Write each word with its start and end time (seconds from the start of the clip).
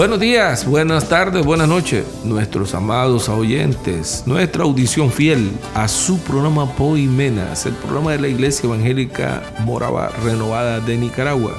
Buenos 0.00 0.18
días, 0.18 0.64
buenas 0.64 1.10
tardes, 1.10 1.44
buenas 1.44 1.68
noches, 1.68 2.06
nuestros 2.24 2.74
amados 2.74 3.28
oyentes, 3.28 4.22
nuestra 4.24 4.64
audición 4.64 5.12
fiel 5.12 5.50
a 5.74 5.88
su 5.88 6.18
programa 6.20 6.74
Poimenas, 6.74 7.66
el 7.66 7.74
programa 7.74 8.12
de 8.12 8.20
la 8.20 8.28
Iglesia 8.28 8.66
Evangélica 8.66 9.42
Morava 9.66 10.08
Renovada 10.24 10.80
de 10.80 10.96
Nicaragua. 10.96 11.52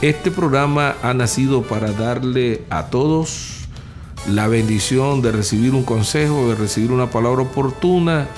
Este 0.00 0.30
programa 0.30 0.94
ha 1.02 1.12
nacido 1.12 1.62
para 1.62 1.90
darle 1.90 2.62
a 2.70 2.86
todos 2.86 3.66
la 4.30 4.46
bendición 4.46 5.20
de 5.20 5.32
recibir 5.32 5.74
un 5.74 5.82
consejo, 5.82 6.48
de 6.50 6.54
recibir 6.54 6.92
una 6.92 7.10
palabra 7.10 7.42
oportuna 7.42 8.28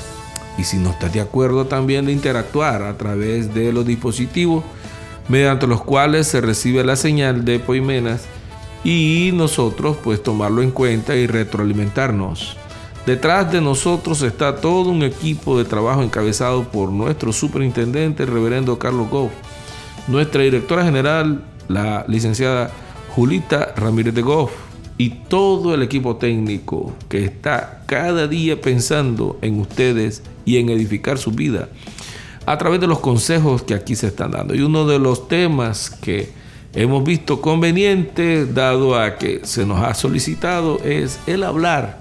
y 0.57 0.65
si 0.65 0.79
no 0.79 0.89
estás 0.89 1.13
de 1.13 1.21
acuerdo 1.21 1.67
también 1.67 2.07
de 2.07 2.13
interactuar 2.13 2.83
a 2.83 2.97
través 2.97 3.53
de 3.53 3.75
los 3.75 3.85
dispositivos 3.85 4.65
mediante 5.29 5.67
los 5.67 5.85
cuales 5.85 6.29
se 6.29 6.41
recibe 6.41 6.83
la 6.83 6.97
señal 6.97 7.45
de 7.45 7.59
Poimenas 7.59 8.23
y 8.85 9.31
nosotros 9.35 9.97
pues 10.03 10.23
tomarlo 10.23 10.63
en 10.63 10.71
cuenta 10.71 11.15
y 11.17 11.27
retroalimentarnos. 11.27 12.57
Detrás 13.07 13.53
de 13.53 13.61
nosotros 13.61 14.23
está 14.23 14.57
todo 14.57 14.91
un 14.91 15.03
equipo 15.03 15.59
de 15.59 15.65
trabajo 15.65 16.03
encabezado 16.03 16.65
por 16.65 16.91
nuestro 16.91 17.33
superintendente, 17.33 18.25
el 18.25 18.31
reverendo 18.31 18.79
Carlos 18.79 19.09
Goff, 19.09 19.33
nuestra 20.09 20.43
directora 20.43 20.85
general, 20.85 21.45
la 21.69 22.05
licenciada 22.09 22.71
Julita 23.15 23.73
Ramírez 23.77 24.15
de 24.15 24.23
Goff, 24.23 24.51
y 24.99 25.11
todo 25.11 25.75
el 25.75 25.83
equipo 25.83 26.17
técnico 26.17 26.95
que 27.09 27.25
está 27.25 27.83
cada 27.87 28.27
día 28.27 28.61
pensando 28.61 29.39
en 29.43 29.61
ustedes 29.61 30.23
y 30.45 30.57
en 30.57 30.71
edificar 30.71 31.19
su 31.19 31.33
vida 31.33 31.69
a 32.47 32.57
través 32.59 32.81
de 32.81 32.87
los 32.87 33.01
consejos 33.01 33.63
que 33.63 33.75
aquí 33.75 33.97
se 33.97 34.07
están 34.07 34.31
dando. 34.31 34.55
Y 34.55 34.61
uno 34.63 34.87
de 34.87 34.99
los 34.99 35.29
temas 35.29 35.91
que 35.91 36.31
hemos 36.75 37.05
visto 37.05 37.41
conveniente, 37.41 38.47
dado 38.47 38.99
a 39.01 39.17
que 39.17 39.41
se 39.45 39.65
nos 39.65 39.83
ha 39.83 39.95
solicitado, 39.95 40.79
es 40.85 41.19
el 41.27 41.45
hablar 41.45 42.01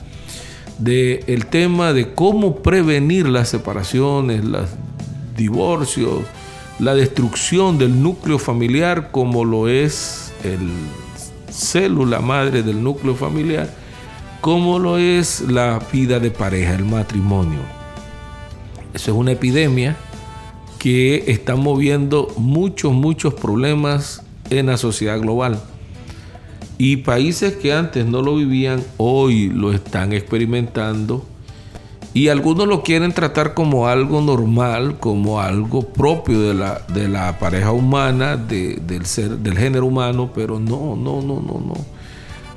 del 0.80 1.24
el 1.28 1.46
tema 1.46 1.94
de 1.94 2.14
cómo 2.14 2.58
prevenir 2.58 3.28
las 3.28 3.50
separaciones, 3.50 4.44
los 4.44 4.70
divorcios, 5.38 6.24
la 6.80 6.94
destrucción 6.94 7.78
del 7.78 8.02
núcleo 8.02 8.40
familiar, 8.40 9.12
como 9.12 9.46
lo 9.46 9.68
es 9.68 10.34
el 10.44 10.60
célula 11.50 12.20
madre 12.20 12.64
del 12.64 12.84
núcleo 12.84 13.16
familiar, 13.16 13.70
como 14.42 14.78
lo 14.78 14.98
es 14.98 15.42
la 15.42 15.80
vida 15.92 16.20
de 16.20 16.32
pareja, 16.32 16.76
el 16.76 16.86
matrimonio. 16.86 17.60
Eso 18.94 19.12
es 19.12 19.18
una 19.18 19.32
epidemia 19.32 19.96
que 20.78 21.24
está 21.28 21.56
moviendo 21.56 22.32
muchos, 22.38 22.94
muchos 22.94 23.34
problemas 23.34 24.25
en 24.50 24.68
la 24.68 24.78
sociedad 24.78 25.20
global. 25.20 25.60
Y 26.78 26.98
países 26.98 27.56
que 27.56 27.74
antes 27.74 28.06
no 28.06 28.22
lo 28.22 28.36
vivían, 28.36 28.84
hoy 28.98 29.50
lo 29.50 29.72
están 29.72 30.12
experimentando. 30.12 31.26
Y 32.14 32.30
algunos 32.30 32.68
lo 32.68 32.82
quieren 32.82 33.14
tratar 33.14 33.54
como 33.54 33.88
algo 33.88 34.22
normal, 34.22 34.98
como 35.00 35.42
algo 35.42 35.86
propio 35.86 36.42
de 36.42 36.54
la, 36.54 36.82
de 36.94 37.10
la 37.10 37.38
pareja 37.40 37.72
humana, 37.72 38.38
del, 38.38 39.06
ser, 39.06 39.38
del 39.38 39.58
género 39.58 39.86
humano, 39.86 40.32
pero 40.34 40.60
no, 40.60 40.96
no, 40.96 41.22
no, 41.22 41.42
no, 41.42 41.60
no. 41.60 41.74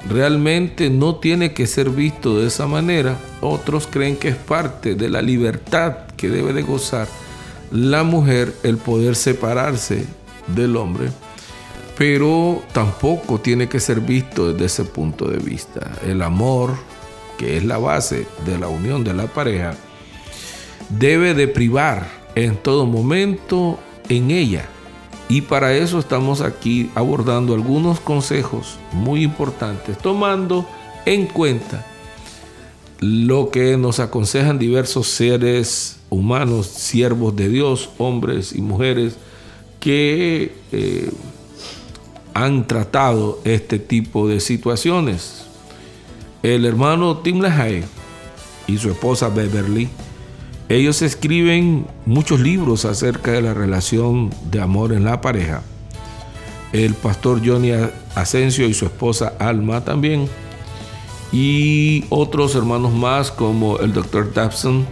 Realmente 0.08 0.90
no 0.90 1.16
tiene 1.16 1.52
que 1.54 1.66
ser 1.66 1.90
visto 1.90 2.38
de 2.38 2.46
esa 2.46 2.66
manera. 2.66 3.16
Otros 3.40 3.88
creen 3.88 4.16
que 4.16 4.28
es 4.28 4.36
parte 4.36 4.94
de 4.94 5.10
la 5.10 5.22
libertad 5.22 6.06
que 6.16 6.28
debe 6.28 6.52
de 6.52 6.62
gozar 6.62 7.08
la 7.70 8.04
mujer 8.04 8.54
el 8.62 8.78
poder 8.78 9.14
separarse 9.14 10.06
del 10.54 10.76
hombre 10.76 11.10
pero 11.98 12.62
tampoco 12.72 13.40
tiene 13.40 13.68
que 13.68 13.80
ser 13.80 14.00
visto 14.00 14.52
desde 14.52 14.66
ese 14.66 14.84
punto 14.84 15.26
de 15.26 15.38
vista. 15.38 15.98
El 16.06 16.22
amor, 16.22 16.76
que 17.36 17.56
es 17.56 17.64
la 17.64 17.78
base 17.78 18.28
de 18.46 18.56
la 18.56 18.68
unión 18.68 19.02
de 19.02 19.14
la 19.14 19.26
pareja, 19.26 19.74
debe 20.90 21.34
de 21.34 21.48
privar 21.48 22.08
en 22.36 22.56
todo 22.56 22.86
momento 22.86 23.80
en 24.08 24.30
ella. 24.30 24.64
Y 25.28 25.40
para 25.42 25.74
eso 25.74 25.98
estamos 25.98 26.40
aquí 26.40 26.88
abordando 26.94 27.52
algunos 27.52 27.98
consejos 27.98 28.78
muy 28.92 29.24
importantes, 29.24 29.98
tomando 29.98 30.68
en 31.04 31.26
cuenta 31.26 31.84
lo 33.00 33.50
que 33.50 33.76
nos 33.76 33.98
aconsejan 33.98 34.60
diversos 34.60 35.08
seres 35.08 35.98
humanos, 36.10 36.66
siervos 36.66 37.34
de 37.34 37.48
Dios, 37.48 37.90
hombres 37.98 38.52
y 38.52 38.60
mujeres, 38.60 39.16
que 39.80 40.52
eh, 40.72 41.10
han 42.38 42.68
tratado 42.68 43.40
este 43.44 43.80
tipo 43.80 44.28
de 44.28 44.38
situaciones. 44.38 45.44
El 46.44 46.66
hermano 46.66 47.16
Tim 47.18 47.40
LaHaye 47.40 47.82
y 48.68 48.78
su 48.78 48.90
esposa 48.90 49.28
Beverly, 49.28 49.88
ellos 50.68 51.02
escriben 51.02 51.86
muchos 52.06 52.38
libros 52.38 52.84
acerca 52.84 53.32
de 53.32 53.42
la 53.42 53.54
relación 53.54 54.30
de 54.52 54.60
amor 54.60 54.92
en 54.92 55.02
la 55.02 55.20
pareja. 55.20 55.62
El 56.72 56.94
pastor 56.94 57.40
Johnny 57.44 57.72
Asensio 58.14 58.68
y 58.68 58.74
su 58.74 58.84
esposa 58.84 59.32
Alma 59.40 59.84
también. 59.84 60.28
Y 61.32 62.04
otros 62.08 62.54
hermanos 62.54 62.92
más 62.92 63.32
como 63.32 63.80
el 63.80 63.92
doctor 63.92 64.32
Dabson 64.32 64.86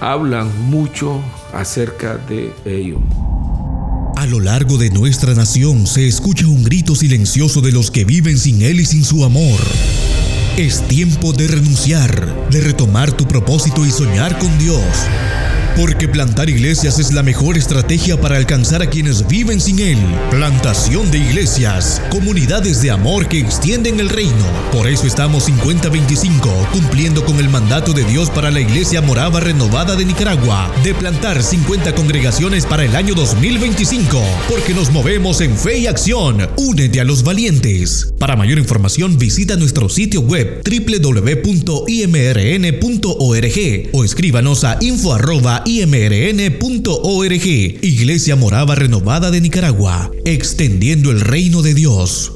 hablan 0.00 0.50
mucho 0.68 1.18
acerca 1.54 2.18
de 2.18 2.52
ello. 2.66 2.98
A 4.24 4.26
lo 4.26 4.40
largo 4.40 4.78
de 4.78 4.88
nuestra 4.88 5.34
nación 5.34 5.86
se 5.86 6.08
escucha 6.08 6.46
un 6.46 6.64
grito 6.64 6.94
silencioso 6.94 7.60
de 7.60 7.72
los 7.72 7.90
que 7.90 8.06
viven 8.06 8.38
sin 8.38 8.62
Él 8.62 8.80
y 8.80 8.86
sin 8.86 9.04
su 9.04 9.22
amor. 9.22 9.60
Es 10.56 10.80
tiempo 10.88 11.34
de 11.34 11.46
renunciar, 11.46 12.48
de 12.48 12.62
retomar 12.62 13.12
tu 13.12 13.28
propósito 13.28 13.84
y 13.84 13.90
soñar 13.90 14.38
con 14.38 14.58
Dios. 14.58 14.80
Porque 15.76 16.06
plantar 16.06 16.48
iglesias 16.48 17.00
es 17.00 17.12
la 17.12 17.24
mejor 17.24 17.58
estrategia 17.58 18.20
para 18.20 18.36
alcanzar 18.36 18.80
a 18.80 18.86
quienes 18.88 19.26
viven 19.26 19.60
sin 19.60 19.80
Él. 19.80 19.98
Plantación 20.30 21.10
de 21.10 21.18
iglesias, 21.18 22.00
comunidades 22.10 22.80
de 22.80 22.92
amor 22.92 23.26
que 23.26 23.40
extienden 23.40 23.98
el 23.98 24.08
reino. 24.08 24.44
Por 24.70 24.86
eso 24.86 25.04
estamos 25.04 25.46
5025 25.46 26.68
cumpliendo 26.72 27.24
con 27.24 27.40
el 27.40 27.48
mandato 27.48 27.92
de 27.92 28.04
Dios 28.04 28.30
para 28.30 28.52
la 28.52 28.60
Iglesia 28.60 29.02
Morava 29.02 29.40
Renovada 29.40 29.96
de 29.96 30.04
Nicaragua 30.04 30.72
de 30.84 30.94
plantar 30.94 31.42
50 31.42 31.92
congregaciones 31.96 32.66
para 32.66 32.84
el 32.84 32.94
año 32.94 33.14
2025. 33.14 34.22
Porque 34.48 34.74
nos 34.74 34.92
movemos 34.92 35.40
en 35.40 35.56
fe 35.58 35.78
y 35.78 35.88
acción. 35.88 36.48
Únete 36.56 37.00
a 37.00 37.04
los 37.04 37.24
valientes. 37.24 38.14
Para 38.20 38.36
mayor 38.36 38.58
información 38.58 39.18
visita 39.18 39.56
nuestro 39.56 39.88
sitio 39.88 40.20
web 40.20 40.62
www.imrn.org 40.64 41.48
o 43.92 44.04
escríbanos 44.04 44.62
a 44.62 44.78
info 44.80 45.12
imrn.org, 45.66 47.46
Iglesia 47.82 48.36
Morava 48.36 48.74
Renovada 48.74 49.30
de 49.30 49.40
Nicaragua, 49.40 50.10
extendiendo 50.24 51.10
el 51.10 51.20
reino 51.20 51.62
de 51.62 51.74
Dios. 51.74 52.32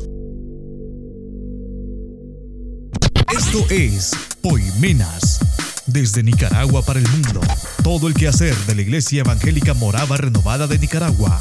Esto 3.30 3.66
es 3.70 4.12
Poimenas, 4.40 5.40
desde 5.86 6.22
Nicaragua 6.22 6.82
para 6.84 7.00
el 7.00 7.08
mundo. 7.08 7.40
Todo 7.82 8.08
el 8.08 8.14
quehacer 8.14 8.56
de 8.66 8.74
la 8.74 8.82
Iglesia 8.82 9.20
Evangélica 9.20 9.74
Morava 9.74 10.16
Renovada 10.16 10.66
de 10.66 10.78
Nicaragua. 10.78 11.38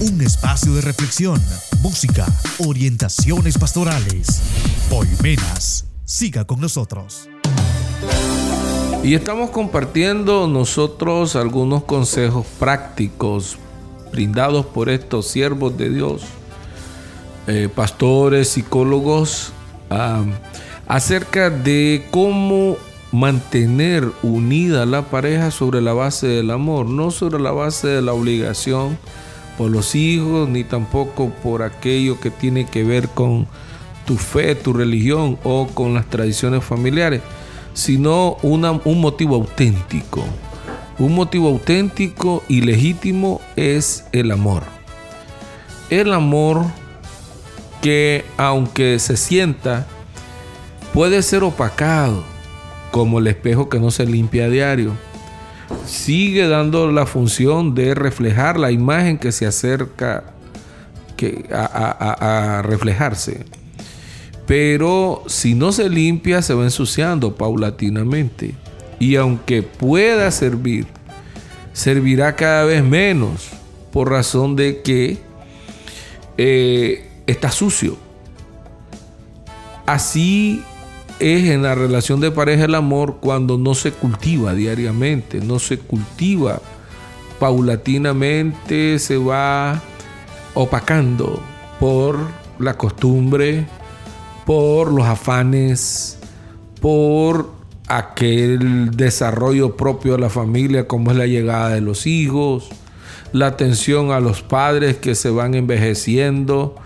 Un 0.00 0.22
espacio 0.22 0.74
de 0.74 0.80
reflexión, 0.80 1.42
música, 1.80 2.26
orientaciones 2.58 3.58
pastorales. 3.58 4.40
Poimenas, 4.88 5.86
siga 6.04 6.46
con 6.46 6.60
nosotros. 6.60 7.28
Y 9.06 9.14
estamos 9.14 9.50
compartiendo 9.50 10.48
nosotros 10.48 11.36
algunos 11.36 11.84
consejos 11.84 12.44
prácticos 12.58 13.56
brindados 14.10 14.66
por 14.66 14.88
estos 14.88 15.28
siervos 15.28 15.78
de 15.78 15.90
Dios, 15.90 16.24
eh, 17.46 17.68
pastores, 17.72 18.48
psicólogos, 18.48 19.52
acerca 20.88 21.50
de 21.50 22.04
cómo 22.10 22.78
mantener 23.12 24.10
unida 24.24 24.84
la 24.86 25.02
pareja 25.02 25.52
sobre 25.52 25.80
la 25.80 25.92
base 25.92 26.26
del 26.26 26.50
amor, 26.50 26.86
no 26.86 27.12
sobre 27.12 27.38
la 27.38 27.52
base 27.52 27.86
de 27.86 28.02
la 28.02 28.12
obligación 28.12 28.98
por 29.56 29.70
los 29.70 29.94
hijos, 29.94 30.48
ni 30.48 30.64
tampoco 30.64 31.30
por 31.44 31.62
aquello 31.62 32.18
que 32.18 32.32
tiene 32.32 32.66
que 32.66 32.82
ver 32.82 33.08
con 33.08 33.46
tu 34.04 34.16
fe, 34.16 34.56
tu 34.56 34.72
religión 34.72 35.38
o 35.44 35.68
con 35.68 35.94
las 35.94 36.06
tradiciones 36.10 36.64
familiares, 36.64 37.22
sino 37.76 38.38
un 38.42 39.00
motivo 39.00 39.36
auténtico. 39.36 40.24
Un 40.98 41.14
motivo 41.14 41.48
auténtico 41.48 42.42
y 42.48 42.62
legítimo 42.62 43.42
es 43.54 44.06
el 44.12 44.30
amor. 44.30 44.62
El 45.90 46.14
amor 46.14 46.64
que 47.82 48.24
aunque 48.38 48.98
se 48.98 49.18
sienta, 49.18 49.86
puede 50.94 51.22
ser 51.22 51.44
opacado, 51.44 52.24
como 52.90 53.18
el 53.18 53.26
espejo 53.26 53.68
que 53.68 53.78
no 53.78 53.90
se 53.90 54.06
limpia 54.06 54.46
a 54.46 54.48
diario. 54.48 54.92
Sigue 55.84 56.48
dando 56.48 56.90
la 56.90 57.04
función 57.04 57.74
de 57.74 57.94
reflejar 57.94 58.58
la 58.58 58.70
imagen 58.70 59.18
que 59.18 59.32
se 59.32 59.44
acerca 59.44 60.24
a 61.52 62.62
reflejarse. 62.64 63.44
Pero 64.46 65.22
si 65.26 65.54
no 65.54 65.72
se 65.72 65.88
limpia, 65.88 66.40
se 66.42 66.54
va 66.54 66.64
ensuciando 66.64 67.34
paulatinamente. 67.34 68.54
Y 68.98 69.16
aunque 69.16 69.62
pueda 69.62 70.30
servir, 70.30 70.86
servirá 71.72 72.36
cada 72.36 72.64
vez 72.64 72.82
menos 72.82 73.48
por 73.92 74.10
razón 74.10 74.56
de 74.56 74.82
que 74.82 75.18
eh, 76.38 77.08
está 77.26 77.50
sucio. 77.50 77.96
Así 79.84 80.62
es 81.18 81.48
en 81.48 81.62
la 81.62 81.74
relación 81.74 82.20
de 82.20 82.30
pareja 82.30 82.64
el 82.64 82.74
amor 82.74 83.18
cuando 83.20 83.56
no 83.58 83.74
se 83.74 83.92
cultiva 83.92 84.54
diariamente, 84.54 85.40
no 85.40 85.58
se 85.58 85.78
cultiva 85.78 86.60
paulatinamente, 87.38 88.98
se 88.98 89.16
va 89.16 89.80
opacando 90.54 91.40
por 91.78 92.18
la 92.58 92.74
costumbre, 92.76 93.66
por 94.46 94.92
los 94.92 95.04
afanes, 95.04 96.18
por 96.80 97.50
aquel 97.88 98.92
desarrollo 98.92 99.76
propio 99.76 100.12
de 100.12 100.20
la 100.20 100.30
familia, 100.30 100.86
como 100.86 101.10
es 101.10 101.16
la 101.16 101.26
llegada 101.26 101.70
de 101.70 101.80
los 101.80 102.06
hijos, 102.06 102.68
la 103.32 103.48
atención 103.48 104.12
a 104.12 104.20
los 104.20 104.42
padres 104.42 104.96
que 104.96 105.14
se 105.16 105.30
van 105.30 105.54
envejeciendo 105.54 106.76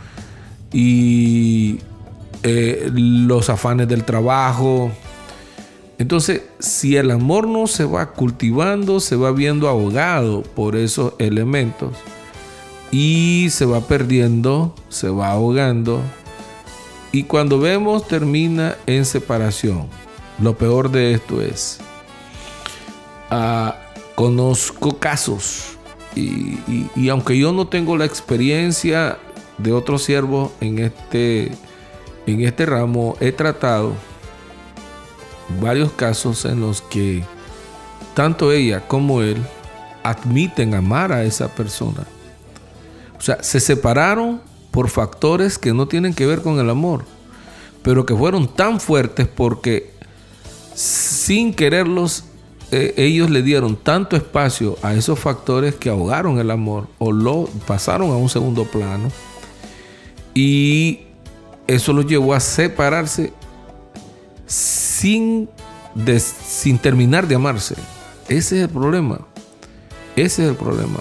y 0.72 1.78
eh, 2.42 2.90
los 2.92 3.50
afanes 3.50 3.88
del 3.88 4.04
trabajo. 4.04 4.90
Entonces, 5.98 6.42
si 6.58 6.96
el 6.96 7.10
amor 7.10 7.46
no 7.46 7.66
se 7.66 7.84
va 7.84 8.12
cultivando, 8.12 9.00
se 9.00 9.16
va 9.16 9.32
viendo 9.32 9.68
ahogado 9.68 10.42
por 10.42 10.76
esos 10.76 11.12
elementos 11.18 11.90
y 12.90 13.48
se 13.50 13.66
va 13.66 13.82
perdiendo, 13.82 14.74
se 14.88 15.10
va 15.10 15.32
ahogando 15.32 16.00
y 17.12 17.24
cuando 17.24 17.58
vemos 17.58 18.06
termina 18.06 18.76
en 18.86 19.04
separación. 19.04 19.88
Lo 20.40 20.56
peor 20.56 20.90
de 20.90 21.12
esto 21.12 21.42
es, 21.42 21.78
ah, 23.30 23.76
conozco 24.14 24.98
casos 24.98 25.76
y, 26.14 27.08
aunque 27.08 27.38
yo 27.38 27.52
no 27.52 27.68
tengo 27.68 27.96
la 27.96 28.04
experiencia 28.04 29.18
de 29.58 29.72
otros 29.72 30.02
siervos 30.02 30.50
en 30.60 30.78
este, 30.78 31.52
en 32.26 32.40
este 32.42 32.66
ramo, 32.66 33.16
he 33.20 33.32
tratado 33.32 33.94
varios 35.60 35.92
casos 35.92 36.44
en 36.44 36.60
los 36.60 36.82
que 36.82 37.22
tanto 38.14 38.52
ella 38.52 38.86
como 38.86 39.22
él 39.22 39.36
admiten 40.02 40.74
amar 40.74 41.12
a 41.12 41.24
esa 41.24 41.48
persona. 41.48 42.04
O 43.18 43.22
sea, 43.22 43.42
se 43.42 43.60
separaron 43.60 44.40
por 44.70 44.88
factores 44.88 45.58
que 45.58 45.72
no 45.72 45.88
tienen 45.88 46.14
que 46.14 46.26
ver 46.26 46.42
con 46.42 46.58
el 46.58 46.70
amor, 46.70 47.04
pero 47.82 48.06
que 48.06 48.14
fueron 48.14 48.48
tan 48.48 48.80
fuertes 48.80 49.26
porque 49.26 49.90
sin 50.74 51.52
quererlos 51.54 52.24
eh, 52.72 52.94
ellos 52.96 53.30
le 53.30 53.42
dieron 53.42 53.76
tanto 53.76 54.16
espacio 54.16 54.76
a 54.82 54.94
esos 54.94 55.18
factores 55.18 55.74
que 55.74 55.90
ahogaron 55.90 56.38
el 56.38 56.50
amor 56.50 56.86
o 56.98 57.10
lo 57.10 57.48
pasaron 57.66 58.10
a 58.10 58.16
un 58.16 58.28
segundo 58.28 58.64
plano 58.64 59.10
y 60.34 61.00
eso 61.66 61.92
los 61.92 62.06
llevó 62.06 62.34
a 62.34 62.40
separarse 62.40 63.32
sin, 64.46 65.48
sin 66.14 66.78
terminar 66.78 67.26
de 67.26 67.34
amarse. 67.34 67.74
Ese 68.28 68.58
es 68.58 68.62
el 68.64 68.68
problema. 68.68 69.20
Ese 70.16 70.44
es 70.44 70.50
el 70.50 70.56
problema. 70.56 71.00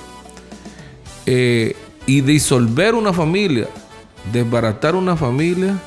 Eh, 1.25 1.75
y 2.09 2.21
disolver 2.21 2.95
una 2.95 3.13
familia, 3.13 3.67
desbaratar 4.33 4.95
una 4.95 5.15
familia 5.15 5.77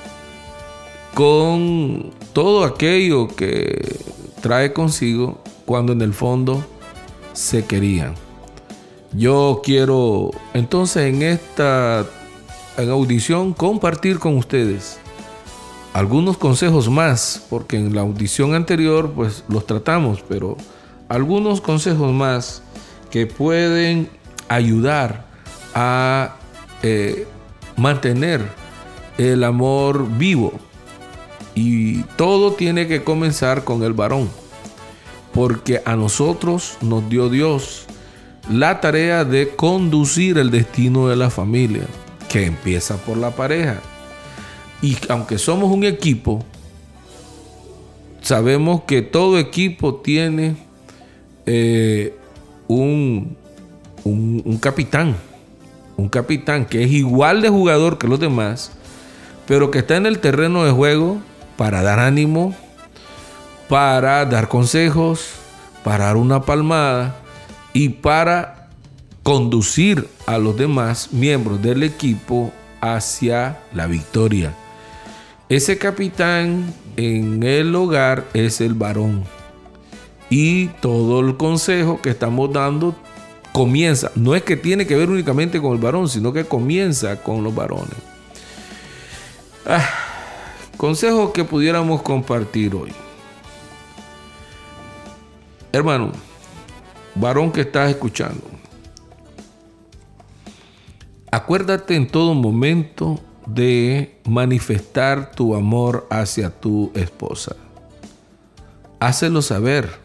con 1.15 2.13
todo 2.33 2.63
aquello 2.63 3.27
que 3.27 3.99
trae 4.41 4.73
consigo 4.73 5.43
cuando 5.67 5.93
en 5.93 6.01
el 6.01 6.15
fondo 6.15 6.65
se 7.33 7.65
querían. 7.65 8.15
Yo 9.13 9.63
quiero 9.65 10.31
entonces 10.55 11.13
en 11.13 11.23
esta 11.23 12.07
audición 12.77 13.53
compartir 13.53 14.21
con 14.21 14.37
ustedes 14.37 15.01
algunos 15.93 16.39
consejos 16.39 16.89
más, 16.89 17.45
porque 17.51 17.79
en 17.79 17.97
la 17.97 18.03
audición 18.03 18.55
anterior 18.55 19.11
pues 19.11 19.43
los 19.49 19.67
tratamos, 19.67 20.23
pero 20.29 20.57
algunos 21.09 21.61
consejos 21.61 22.13
más 22.13 22.63
que 23.11 23.27
pueden 23.27 24.09
ayudar 24.49 25.32
a 25.75 26.37
eh, 26.83 27.27
mantener 27.77 28.43
el 29.19 29.45
amor 29.45 30.09
vivo. 30.17 30.53
Y 31.55 32.03
todo 32.17 32.53
tiene 32.53 32.87
que 32.89 33.05
comenzar 33.05 33.65
con 33.65 33.83
el 33.83 33.93
varón. 33.93 34.31
Porque 35.35 35.83
a 35.85 35.97
nosotros 35.97 36.77
nos 36.81 37.09
dio 37.09 37.29
Dios 37.29 37.87
la 38.51 38.81
tarea 38.81 39.25
de 39.25 39.55
conducir 39.55 40.39
el 40.39 40.51
destino 40.51 41.09
de 41.09 41.17
la 41.17 41.31
familia, 41.31 41.87
que 42.29 42.47
empieza 42.47 42.97
por 42.97 43.17
la 43.17 43.31
pareja. 43.31 43.81
Y 44.83 44.97
aunque 45.09 45.39
somos 45.39 45.71
un 45.71 45.85
equipo, 45.85 46.45
sabemos 48.21 48.83
que 48.83 49.01
todo 49.01 49.39
equipo 49.39 49.97
tiene 49.97 50.57
eh, 51.47 52.15
un, 52.67 53.37
un 54.05 54.59
capitán 54.61 55.17
un 56.03 56.09
capitán 56.09 56.67
que 56.67 56.83
es 56.83 56.91
igual 56.91 57.43
de 57.43 57.49
jugador 57.49 57.97
que 57.97 58.09
los 58.09 58.19
demás, 58.19 58.73
pero 59.47 59.71
que 59.71 59.79
está 59.79 59.97
en 59.97 60.07
el 60.07 60.19
terreno 60.19 60.65
de 60.65 60.73
juego 60.73 61.19
para 61.57 61.83
dar 61.83 62.01
ánimo, 62.01 62.55
para 63.69 64.25
dar 64.27 64.49
consejos, 64.49 65.31
para 65.85 66.07
dar 66.07 66.17
una 66.17 66.43
palmada 66.43 67.15
y 67.73 67.91
para 67.91 68.69
conducir 69.23 70.09
a 70.27 70.39
los 70.39 70.57
demás 70.57 71.13
miembros 71.13 71.63
del 71.63 71.85
equipo 71.85 72.53
hacia 72.81 73.61
la 73.73 73.87
victoria. 73.87 74.55
Ese 75.49 75.79
capitán 75.79 76.75
en 76.97 77.45
el 77.45 77.75
hogar 77.77 78.25
es 78.35 78.61
el 78.61 78.75
varón. 78.75 79.23
Y 80.31 80.69
todo 80.81 81.21
el 81.21 81.37
consejo 81.37 82.01
que 82.01 82.11
estamos 82.11 82.53
dando 82.53 82.97
comienza, 83.53 84.11
no 84.15 84.35
es 84.35 84.43
que 84.43 84.57
tiene 84.57 84.87
que 84.87 84.97
ver 84.97 85.11
únicamente 85.11 85.61
con 85.61 85.73
el 85.73 85.79
varón, 85.79 86.09
sino 86.09 86.33
que 86.33 86.45
comienza 86.45 87.23
con 87.23 87.45
los 87.45 87.55
varones. 87.55 87.95
Ah, 89.67 89.89
consejos 90.77 91.31
que 91.33 91.45
pudiéramos 91.45 92.03
compartir 92.03 92.75
hoy. 92.75 92.93
Hermano, 95.71 96.13
varón 97.15 97.53
que 97.53 97.61
estás 97.61 97.91
escuchando, 97.91 98.43
acuérdate 101.31 101.95
en 101.95 102.09
todo 102.09 102.35
momento 102.35 103.21
de 103.47 104.19
manifestar 104.25 105.31
tu 105.33 105.55
amor 105.55 106.07
hacia 106.11 106.51
tu 106.51 106.91
esposa. 106.95 107.57
Hácelo 109.01 109.43
saber 109.43 110.02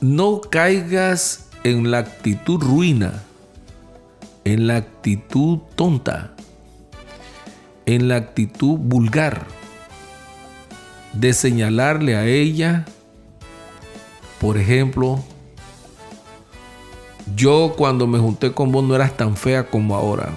no 0.00 0.40
caigas 0.40 1.48
en 1.64 1.90
la 1.90 1.98
actitud 1.98 2.60
ruina, 2.60 3.22
en 4.44 4.66
la 4.66 4.76
actitud 4.76 5.58
tonta, 5.74 6.34
en 7.86 8.08
la 8.08 8.16
actitud 8.16 8.78
vulgar 8.78 9.46
de 11.12 11.32
señalarle 11.32 12.16
a 12.16 12.26
ella, 12.26 12.84
por 14.40 14.58
ejemplo, 14.58 15.24
yo 17.34 17.74
cuando 17.76 18.06
me 18.06 18.18
junté 18.18 18.52
con 18.52 18.70
vos 18.70 18.84
no 18.84 18.94
eras 18.94 19.16
tan 19.16 19.36
fea 19.36 19.66
como 19.66 19.96
ahora. 19.96 20.30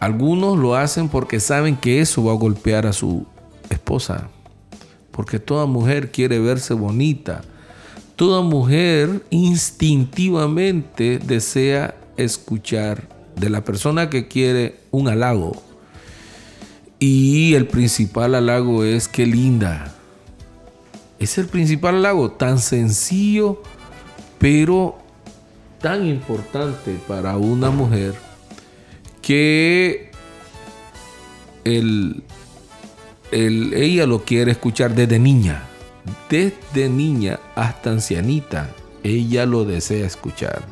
Algunos 0.00 0.58
lo 0.58 0.74
hacen 0.74 1.08
porque 1.08 1.40
saben 1.40 1.76
que 1.76 2.00
eso 2.00 2.24
va 2.24 2.32
a 2.32 2.36
golpear 2.36 2.86
a 2.86 2.92
su 2.92 3.26
esposa. 3.70 4.28
Porque 5.10 5.38
toda 5.38 5.66
mujer 5.66 6.10
quiere 6.10 6.38
verse 6.38 6.74
bonita, 6.74 7.42
Toda 8.16 8.40
mujer 8.40 9.22
instintivamente 9.28 11.18
desea 11.18 11.94
escuchar 12.16 13.06
de 13.36 13.50
la 13.50 13.62
persona 13.62 14.08
que 14.08 14.26
quiere 14.26 14.80
un 14.90 15.08
halago. 15.08 15.62
Y 16.98 17.52
el 17.54 17.66
principal 17.66 18.34
halago 18.34 18.84
es 18.84 19.06
qué 19.06 19.26
linda. 19.26 19.94
Es 21.18 21.36
el 21.36 21.46
principal 21.46 21.96
halago, 21.96 22.30
tan 22.30 22.58
sencillo, 22.58 23.62
pero 24.38 24.96
tan 25.82 26.06
importante 26.06 26.98
para 27.06 27.36
una 27.36 27.70
mujer 27.70 28.14
que 29.20 30.10
el, 31.64 32.22
ella 33.30 34.06
lo 34.06 34.24
quiere 34.24 34.52
escuchar 34.52 34.94
desde 34.94 35.18
niña. 35.18 35.64
Desde 36.28 36.88
niña 36.88 37.40
hasta 37.54 37.90
ancianita, 37.90 38.70
ella 39.02 39.46
lo 39.46 39.64
desea 39.64 40.06
escuchar. 40.06 40.64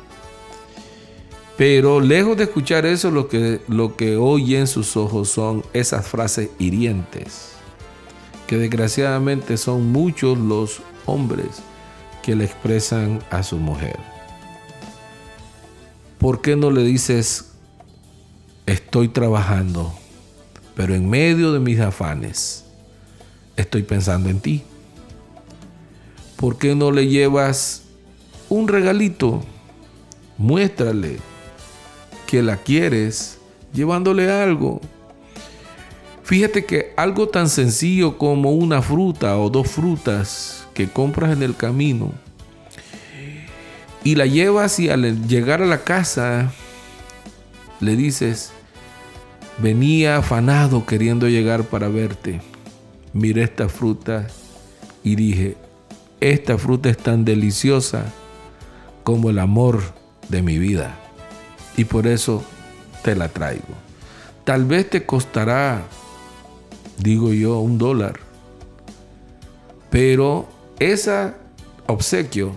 Pero 1.57 2.01
lejos 2.01 2.35
de 2.35 2.43
escuchar 2.43 2.85
eso, 2.85 3.11
lo 3.11 3.29
que, 3.29 3.61
lo 3.67 3.95
que 3.95 4.17
oye 4.17 4.59
en 4.59 4.67
sus 4.67 4.97
ojos 4.97 5.29
son 5.29 5.63
esas 5.71 6.05
frases 6.05 6.49
hirientes, 6.59 7.51
que 8.45 8.57
desgraciadamente 8.57 9.55
son 9.55 9.91
muchos 9.91 10.37
los 10.37 10.81
hombres 11.05 11.61
que 12.21 12.35
le 12.35 12.43
expresan 12.45 13.23
a 13.29 13.41
su 13.43 13.57
mujer. 13.57 13.97
¿Por 16.17 16.41
qué 16.41 16.57
no 16.57 16.71
le 16.71 16.83
dices, 16.83 17.51
estoy 18.65 19.07
trabajando, 19.07 19.93
pero 20.75 20.93
en 20.93 21.09
medio 21.09 21.53
de 21.53 21.59
mis 21.59 21.79
afanes, 21.79 22.65
estoy 23.55 23.83
pensando 23.83 24.29
en 24.29 24.39
ti? 24.41 24.63
¿Por 26.35 26.57
qué 26.57 26.75
no 26.75 26.91
le 26.91 27.07
llevas 27.07 27.83
un 28.49 28.67
regalito? 28.67 29.43
Muéstrale 30.37 31.17
que 32.27 32.41
la 32.41 32.57
quieres 32.57 33.37
llevándole 33.73 34.29
algo. 34.31 34.81
Fíjate 36.23 36.65
que 36.65 36.93
algo 36.97 37.29
tan 37.29 37.49
sencillo 37.49 38.17
como 38.17 38.51
una 38.51 38.81
fruta 38.81 39.37
o 39.37 39.49
dos 39.49 39.69
frutas 39.69 40.67
que 40.73 40.89
compras 40.89 41.31
en 41.31 41.43
el 41.43 41.55
camino 41.55 42.11
y 44.03 44.15
la 44.15 44.27
llevas 44.27 44.79
y 44.79 44.89
al 44.89 45.27
llegar 45.27 45.61
a 45.63 45.65
la 45.65 45.83
casa 45.83 46.51
le 47.79 47.95
dices, 47.95 48.51
venía 49.57 50.17
afanado 50.17 50.85
queriendo 50.85 51.27
llegar 51.27 51.63
para 51.63 51.89
verte. 51.89 52.39
Miré 53.13 53.43
esta 53.43 53.67
fruta 53.67 54.27
y 55.03 55.15
dije, 55.15 55.57
esta 56.19 56.57
fruta 56.57 56.89
es 56.89 56.97
tan 56.97 57.25
deliciosa 57.25 58.05
como 59.03 59.29
el 59.29 59.39
amor 59.39 59.81
de 60.29 60.41
mi 60.41 60.57
vida 60.57 60.97
y 61.77 61.85
por 61.85 62.07
eso 62.07 62.43
te 63.03 63.15
la 63.15 63.29
traigo. 63.29 63.63
Tal 64.43 64.65
vez 64.65 64.89
te 64.89 65.05
costará, 65.05 65.83
digo 66.97 67.33
yo, 67.33 67.59
un 67.59 67.77
dólar, 67.77 68.19
pero 69.89 70.47
ese 70.79 71.33
obsequio 71.87 72.51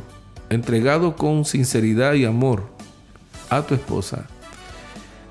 entregado 0.51 1.17
con 1.17 1.45
sinceridad 1.45 2.15
y 2.15 2.25
amor 2.25 2.65
a 3.51 3.63
tu 3.63 3.75
esposa, 3.75 4.27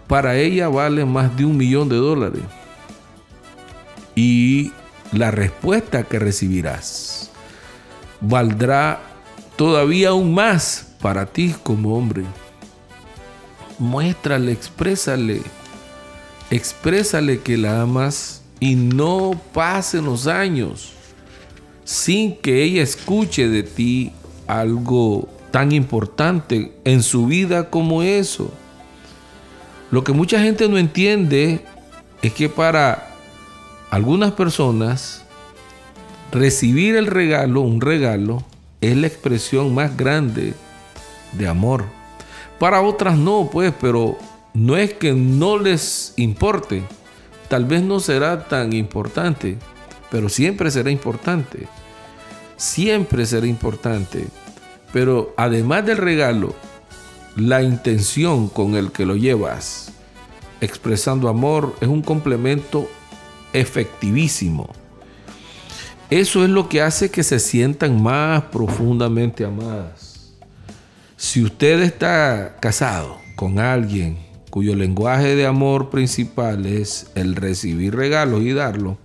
para 0.07 0.37
ella 0.37 0.69
vale 0.69 1.05
más 1.05 1.35
de 1.35 1.45
un 1.45 1.57
millón 1.57 1.89
de 1.89 1.97
dólares. 1.97 2.43
Y 4.15 4.71
la 5.11 5.31
respuesta 5.31 6.03
que 6.03 6.17
recibirás 6.17 7.31
valdrá 8.21 9.01
todavía 9.55 10.09
aún 10.09 10.33
más 10.33 10.95
para 11.01 11.25
ti 11.25 11.55
como 11.63 11.95
hombre 11.95 12.23
muéstrale, 13.79 14.51
exprésale, 14.51 15.41
exprésale 16.49 17.41
que 17.41 17.57
la 17.57 17.81
amas 17.81 18.41
y 18.59 18.75
no 18.75 19.39
pasen 19.53 20.05
los 20.05 20.27
años 20.27 20.93
sin 21.83 22.35
que 22.37 22.63
ella 22.63 22.81
escuche 22.81 23.47
de 23.47 23.63
ti 23.63 24.11
algo 24.47 25.27
tan 25.51 25.71
importante 25.71 26.73
en 26.83 27.01
su 27.01 27.27
vida 27.27 27.69
como 27.69 28.03
eso. 28.03 28.51
Lo 29.89 30.03
que 30.03 30.11
mucha 30.11 30.41
gente 30.41 30.67
no 30.67 30.77
entiende 30.77 31.65
es 32.21 32.33
que 32.33 32.49
para 32.49 33.15
algunas 33.89 34.33
personas 34.33 35.23
recibir 36.31 36.95
el 36.95 37.07
regalo, 37.07 37.61
un 37.61 37.81
regalo, 37.81 38.43
es 38.81 38.95
la 38.95 39.07
expresión 39.07 39.73
más 39.73 39.95
grande 39.97 40.53
de 41.33 41.47
amor. 41.47 41.85
Para 42.59 42.81
otras 42.81 43.17
no, 43.17 43.49
pues, 43.51 43.73
pero 43.79 44.17
no 44.53 44.77
es 44.77 44.93
que 44.93 45.13
no 45.13 45.57
les 45.57 46.13
importe. 46.17 46.83
Tal 47.49 47.65
vez 47.65 47.83
no 47.83 47.99
será 47.99 48.47
tan 48.47 48.73
importante, 48.73 49.57
pero 50.09 50.29
siempre 50.29 50.71
será 50.71 50.89
importante. 50.89 51.67
Siempre 52.55 53.25
será 53.25 53.45
importante. 53.47 54.27
Pero 54.91 55.33
además 55.37 55.85
del 55.85 55.97
regalo, 55.97 56.55
la 57.35 57.61
intención 57.61 58.49
con 58.49 58.75
el 58.75 58.91
que 58.91 59.05
lo 59.05 59.15
llevas, 59.15 59.91
expresando 60.59 61.29
amor, 61.29 61.75
es 61.81 61.87
un 61.87 62.01
complemento 62.01 62.89
efectivísimo. 63.53 64.69
Eso 66.09 66.45
es 66.45 66.49
lo 66.49 66.69
que 66.69 66.81
hace 66.81 67.11
que 67.11 67.21
se 67.21 67.39
sientan 67.39 68.01
más 68.01 68.43
profundamente 68.43 69.43
amadas. 69.43 70.31
Si 71.17 71.43
usted 71.43 71.81
está 71.81 72.55
casado 72.61 73.17
con 73.35 73.59
alguien 73.59 74.17
cuyo 74.49 74.73
lenguaje 74.73 75.35
de 75.35 75.45
amor 75.45 75.89
principal 75.89 76.65
es 76.65 77.07
el 77.15 77.35
recibir 77.35 77.93
regalos 77.93 78.41
y 78.41 78.53
darlo, 78.53 78.97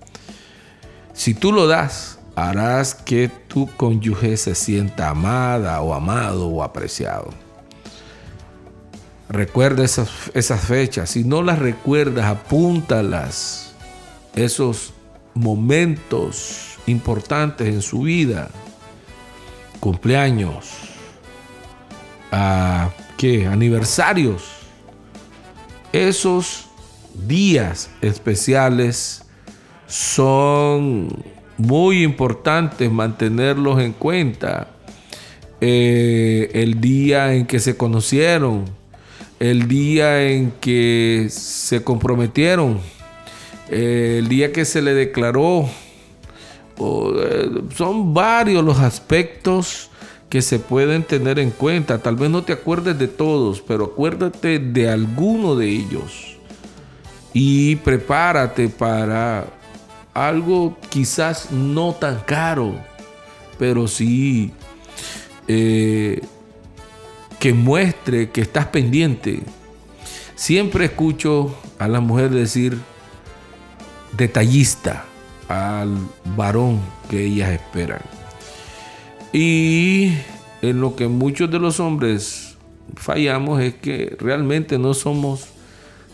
si 1.12 1.34
tú 1.34 1.52
lo 1.52 1.66
das, 1.66 2.20
harás 2.36 2.94
que 2.94 3.28
tu 3.48 3.68
cónyuge 3.76 4.36
se 4.36 4.54
sienta 4.54 5.08
amada 5.10 5.80
o 5.80 5.94
amado 5.94 6.46
o 6.46 6.62
apreciado. 6.62 7.30
Recuerda 9.28 9.84
esas, 9.84 10.08
esas 10.34 10.60
fechas. 10.60 11.10
Si 11.10 11.24
no 11.24 11.42
las 11.42 11.58
recuerdas, 11.58 12.26
apúntalas. 12.26 13.72
Esos 14.34 14.92
momentos 15.34 16.71
importantes 16.86 17.68
en 17.68 17.82
su 17.82 18.02
vida. 18.02 18.50
Cumpleaños, 19.80 20.70
¿qué? 23.16 23.46
aniversarios. 23.46 24.44
Esos 25.92 26.68
días 27.26 27.90
especiales 28.00 29.24
son 29.86 31.08
muy 31.58 32.02
importantes 32.02 32.90
mantenerlos 32.90 33.80
en 33.80 33.92
cuenta. 33.92 34.68
Eh, 35.60 36.50
el 36.54 36.80
día 36.80 37.34
en 37.34 37.46
que 37.46 37.60
se 37.60 37.76
conocieron, 37.76 38.64
el 39.38 39.68
día 39.68 40.28
en 40.28 40.50
que 40.60 41.28
se 41.30 41.84
comprometieron, 41.84 42.80
eh, 43.70 44.16
el 44.18 44.28
día 44.28 44.52
que 44.52 44.64
se 44.64 44.82
le 44.82 44.94
declaró. 44.94 45.68
Eh, 46.82 47.62
son 47.74 48.14
varios 48.14 48.64
los 48.64 48.78
aspectos 48.78 49.90
que 50.28 50.42
se 50.42 50.58
pueden 50.58 51.02
tener 51.02 51.38
en 51.38 51.50
cuenta. 51.50 51.98
Tal 51.98 52.16
vez 52.16 52.30
no 52.30 52.42
te 52.42 52.52
acuerdes 52.52 52.98
de 52.98 53.08
todos, 53.08 53.60
pero 53.60 53.84
acuérdate 53.84 54.58
de 54.58 54.88
alguno 54.88 55.54
de 55.56 55.68
ellos. 55.68 56.36
Y 57.34 57.76
prepárate 57.76 58.68
para 58.68 59.46
algo 60.14 60.76
quizás 60.90 61.50
no 61.50 61.94
tan 61.94 62.20
caro, 62.20 62.74
pero 63.58 63.88
sí 63.88 64.52
eh, 65.48 66.20
que 67.38 67.52
muestre 67.52 68.30
que 68.30 68.40
estás 68.42 68.66
pendiente. 68.66 69.42
Siempre 70.34 70.86
escucho 70.86 71.54
a 71.78 71.88
la 71.88 72.00
mujer 72.00 72.30
decir 72.30 72.78
detallista 74.16 75.04
al 75.52 75.98
varón 76.34 76.80
que 77.10 77.26
ellas 77.26 77.50
esperan. 77.50 78.00
Y 79.34 80.14
en 80.62 80.80
lo 80.80 80.96
que 80.96 81.08
muchos 81.08 81.50
de 81.50 81.58
los 81.58 81.78
hombres 81.78 82.56
fallamos 82.96 83.60
es 83.60 83.74
que 83.74 84.16
realmente 84.18 84.78
no 84.78 84.94
somos 84.94 85.48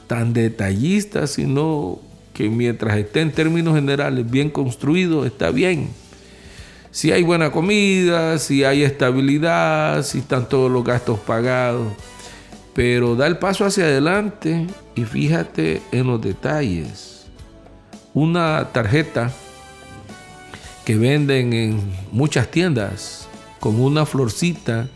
tan 0.09 0.33
detallistas, 0.33 1.31
sino 1.31 2.01
que 2.35 2.49
mientras 2.49 2.97
esté 2.97 3.21
en 3.21 3.31
términos 3.31 3.75
generales 3.75 4.29
bien 4.29 4.51
construido, 4.51 5.25
está 5.25 5.51
bien. 5.51 5.89
Si 6.91 7.13
hay 7.13 7.23
buena 7.23 7.53
comida, 7.53 8.39
si 8.39 8.65
hay 8.65 8.83
estabilidad, 8.83 10.03
si 10.03 10.19
están 10.19 10.49
todos 10.49 10.71
los 10.71 10.83
gastos 10.83 11.21
pagados. 11.21 11.93
Pero 12.75 13.15
da 13.15 13.27
el 13.27 13.39
paso 13.39 13.65
hacia 13.65 13.85
adelante 13.85 14.67
y 14.97 15.05
fíjate 15.05 15.83
en 15.93 16.07
los 16.07 16.21
detalles. 16.21 17.18
Una 18.19 18.71
tarjeta 18.73 19.31
que 20.85 20.97
venden 20.97 21.53
en 21.53 21.81
muchas 22.11 22.51
tiendas 22.51 23.29
con 23.61 23.81
una 23.81 24.07
florcita 24.07 24.89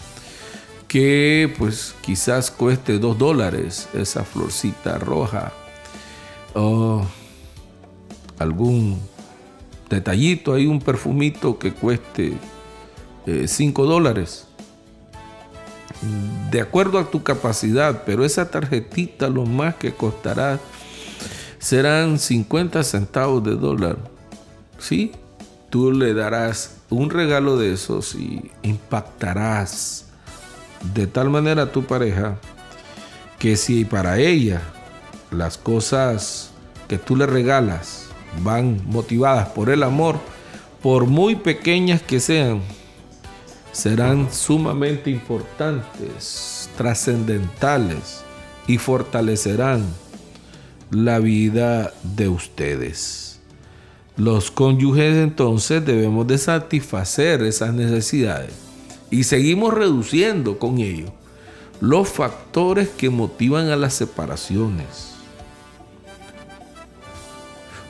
que 0.88 1.54
pues 1.56 1.94
quizás 2.00 2.50
cueste 2.50 2.98
dos 2.98 3.16
dólares 3.16 3.88
esa 3.94 4.24
florcita 4.24 4.98
roja. 4.98 5.52
O 6.54 7.06
algún 8.40 8.98
detallito, 9.88 10.54
hay 10.54 10.66
un 10.66 10.80
perfumito 10.80 11.60
que 11.60 11.72
cueste 11.72 12.32
5 13.46 13.84
eh, 13.84 13.86
dólares. 13.86 14.48
De 16.50 16.60
acuerdo 16.60 16.98
a 16.98 17.08
tu 17.08 17.22
capacidad, 17.22 18.02
pero 18.04 18.24
esa 18.24 18.50
tarjetita 18.50 19.28
lo 19.28 19.46
más 19.46 19.76
que 19.76 19.94
costará 19.94 20.58
serán 21.62 22.18
50 22.18 22.82
centavos 22.82 23.44
de 23.44 23.54
dólar. 23.54 23.96
¿Sí? 24.78 25.12
Tú 25.70 25.92
le 25.92 26.12
darás 26.12 26.78
un 26.90 27.08
regalo 27.08 27.56
de 27.56 27.72
esos 27.72 28.16
y 28.16 28.50
impactarás 28.62 30.06
de 30.92 31.06
tal 31.06 31.30
manera 31.30 31.62
a 31.62 31.72
tu 31.72 31.84
pareja 31.84 32.36
que 33.38 33.56
si 33.56 33.84
para 33.84 34.18
ella 34.18 34.60
las 35.30 35.56
cosas 35.56 36.50
que 36.88 36.98
tú 36.98 37.14
le 37.14 37.26
regalas 37.26 38.06
van 38.42 38.82
motivadas 38.86 39.48
por 39.50 39.70
el 39.70 39.84
amor, 39.84 40.18
por 40.82 41.06
muy 41.06 41.36
pequeñas 41.36 42.02
que 42.02 42.18
sean, 42.18 42.60
serán 43.70 44.32
sumamente 44.32 45.10
importantes, 45.10 46.68
trascendentales 46.76 48.24
y 48.66 48.78
fortalecerán 48.78 50.01
la 50.92 51.18
vida 51.18 51.92
de 52.02 52.28
ustedes. 52.28 53.40
Los 54.16 54.50
cónyuges 54.50 55.16
entonces 55.16 55.84
debemos 55.84 56.26
de 56.26 56.36
satisfacer 56.36 57.42
esas 57.42 57.72
necesidades 57.72 58.52
y 59.10 59.24
seguimos 59.24 59.72
reduciendo 59.72 60.58
con 60.58 60.78
ello 60.78 61.06
los 61.80 62.08
factores 62.08 62.90
que 62.90 63.08
motivan 63.08 63.70
a 63.70 63.76
las 63.76 63.94
separaciones. 63.94 65.14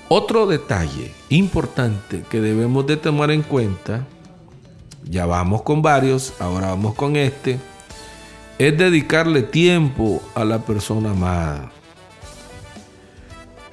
Otro 0.08 0.46
detalle 0.46 1.10
importante 1.28 2.24
que 2.30 2.40
debemos 2.40 2.86
de 2.86 2.96
tomar 2.96 3.32
en 3.32 3.42
cuenta 3.42 4.06
ya 5.04 5.26
vamos 5.26 5.62
con 5.62 5.82
varios, 5.82 6.34
ahora 6.38 6.68
vamos 6.68 6.94
con 6.94 7.16
este, 7.16 7.58
es 8.58 8.78
dedicarle 8.78 9.42
tiempo 9.42 10.22
a 10.36 10.44
la 10.44 10.60
persona 10.60 11.10
amada. 11.10 11.72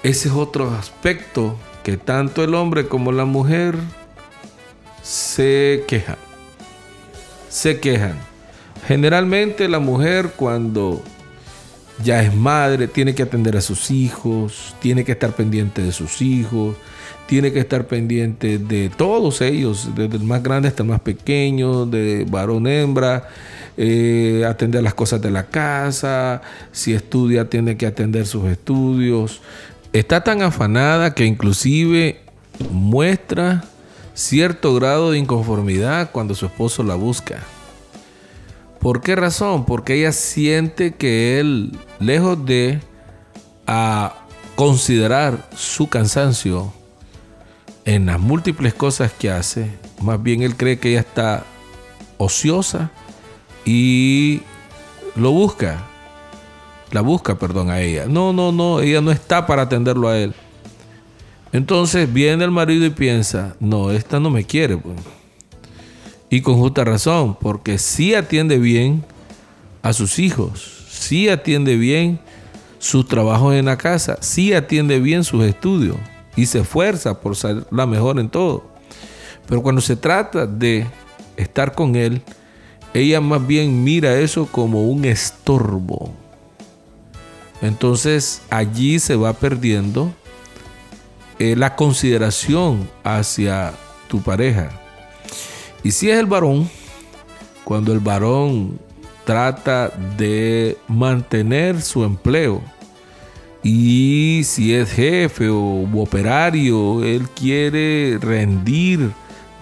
Ese 0.03 0.29
es 0.29 0.33
otro 0.33 0.71
aspecto 0.71 1.57
que 1.83 1.97
tanto 1.97 2.43
el 2.43 2.55
hombre 2.55 2.87
como 2.87 3.11
la 3.11 3.25
mujer 3.25 3.75
se 5.03 5.83
quejan. 5.87 6.17
Se 7.49 7.79
quejan. 7.79 8.17
Generalmente 8.87 9.67
la 9.67 9.79
mujer 9.79 10.31
cuando 10.35 11.01
ya 12.03 12.23
es 12.23 12.33
madre, 12.33 12.87
tiene 12.87 13.13
que 13.13 13.23
atender 13.23 13.57
a 13.57 13.61
sus 13.61 13.91
hijos, 13.91 14.75
tiene 14.79 15.03
que 15.03 15.11
estar 15.11 15.35
pendiente 15.35 15.81
de 15.81 15.91
sus 15.91 16.21
hijos, 16.21 16.75
tiene 17.27 17.51
que 17.51 17.59
estar 17.59 17.87
pendiente 17.87 18.57
de 18.57 18.89
todos 18.89 19.41
ellos, 19.41 19.89
desde 19.95 20.17
el 20.17 20.23
más 20.23 20.41
grande 20.41 20.69
hasta 20.69 20.83
el 20.83 20.89
más 20.89 21.01
pequeño, 21.01 21.85
de 21.85 22.25
varón, 22.29 22.67
hembra, 22.67 23.27
eh, 23.77 24.45
atender 24.47 24.81
las 24.81 24.93
cosas 24.93 25.21
de 25.21 25.29
la 25.29 25.47
casa, 25.47 26.41
si 26.71 26.93
estudia 26.93 27.49
tiene 27.49 27.77
que 27.77 27.85
atender 27.85 28.25
sus 28.25 28.45
estudios. 28.45 29.41
Está 29.91 30.23
tan 30.23 30.41
afanada 30.43 31.15
que 31.15 31.25
inclusive 31.25 32.21
muestra 32.69 33.63
cierto 34.13 34.75
grado 34.75 35.11
de 35.11 35.17
inconformidad 35.17 36.11
cuando 36.11 36.35
su 36.35 36.45
esposo 36.45 36.83
la 36.83 36.95
busca. 36.95 37.39
¿Por 38.79 39.01
qué 39.01 39.15
razón? 39.15 39.65
Porque 39.65 39.95
ella 39.95 40.11
siente 40.11 40.93
que 40.93 41.39
él, 41.39 41.77
lejos 41.99 42.45
de 42.45 42.79
considerar 44.55 45.49
su 45.55 45.89
cansancio, 45.89 46.71
en 47.85 48.05
las 48.05 48.19
múltiples 48.19 48.75
cosas 48.75 49.11
que 49.11 49.31
hace, 49.31 49.71
más 50.01 50.21
bien 50.21 50.43
él 50.43 50.55
cree 50.55 50.77
que 50.77 50.91
ella 50.91 50.99
está 50.99 51.43
ociosa 52.19 52.91
y 53.65 54.41
lo 55.15 55.31
busca. 55.31 55.88
La 56.91 57.01
busca, 57.01 57.37
perdón, 57.37 57.69
a 57.69 57.81
ella. 57.81 58.05
No, 58.07 58.33
no, 58.33 58.51
no, 58.51 58.81
ella 58.81 59.01
no 59.01 59.11
está 59.11 59.45
para 59.45 59.63
atenderlo 59.63 60.07
a 60.07 60.17
él. 60.17 60.33
Entonces 61.51 62.11
viene 62.11 62.43
el 62.43 62.51
marido 62.51 62.85
y 62.85 62.89
piensa, 62.89 63.55
no, 63.59 63.91
esta 63.91 64.19
no 64.19 64.29
me 64.29 64.43
quiere. 64.43 64.77
Pues. 64.77 64.97
Y 66.29 66.41
con 66.41 66.55
justa 66.55 66.83
razón, 66.83 67.35
porque 67.39 67.77
sí 67.77 68.13
atiende 68.13 68.59
bien 68.59 69.03
a 69.81 69.93
sus 69.93 70.19
hijos, 70.19 70.85
sí 70.89 71.29
atiende 71.29 71.75
bien 71.75 72.19
sus 72.77 73.07
trabajos 73.07 73.55
en 73.55 73.65
la 73.65 73.77
casa, 73.77 74.17
sí 74.21 74.53
atiende 74.53 74.99
bien 74.99 75.23
sus 75.23 75.43
estudios 75.43 75.97
y 76.35 76.45
se 76.45 76.59
esfuerza 76.59 77.19
por 77.19 77.35
ser 77.35 77.65
la 77.71 77.85
mejor 77.85 78.19
en 78.19 78.29
todo. 78.29 78.63
Pero 79.47 79.63
cuando 79.63 79.81
se 79.81 79.95
trata 79.95 80.45
de 80.45 80.85
estar 81.35 81.73
con 81.73 81.95
Él, 81.95 82.21
ella 82.93 83.19
más 83.21 83.45
bien 83.45 83.83
mira 83.83 84.17
eso 84.19 84.45
como 84.45 84.83
un 84.83 85.05
estorbo. 85.05 86.13
Entonces 87.61 88.41
allí 88.49 88.99
se 88.99 89.15
va 89.15 89.33
perdiendo 89.33 90.13
eh, 91.37 91.55
la 91.55 91.75
consideración 91.75 92.89
hacia 93.03 93.73
tu 94.07 94.21
pareja. 94.21 94.69
Y 95.83 95.91
si 95.91 96.09
es 96.09 96.19
el 96.19 96.25
varón, 96.25 96.69
cuando 97.63 97.93
el 97.93 97.99
varón 97.99 98.79
trata 99.25 99.89
de 100.17 100.77
mantener 100.87 101.81
su 101.81 102.03
empleo, 102.03 102.61
y 103.61 104.41
si 104.45 104.73
es 104.73 104.91
jefe 104.91 105.49
o 105.49 105.87
operario, 106.01 107.03
él 107.03 107.27
quiere 107.29 108.17
rendir 108.19 109.11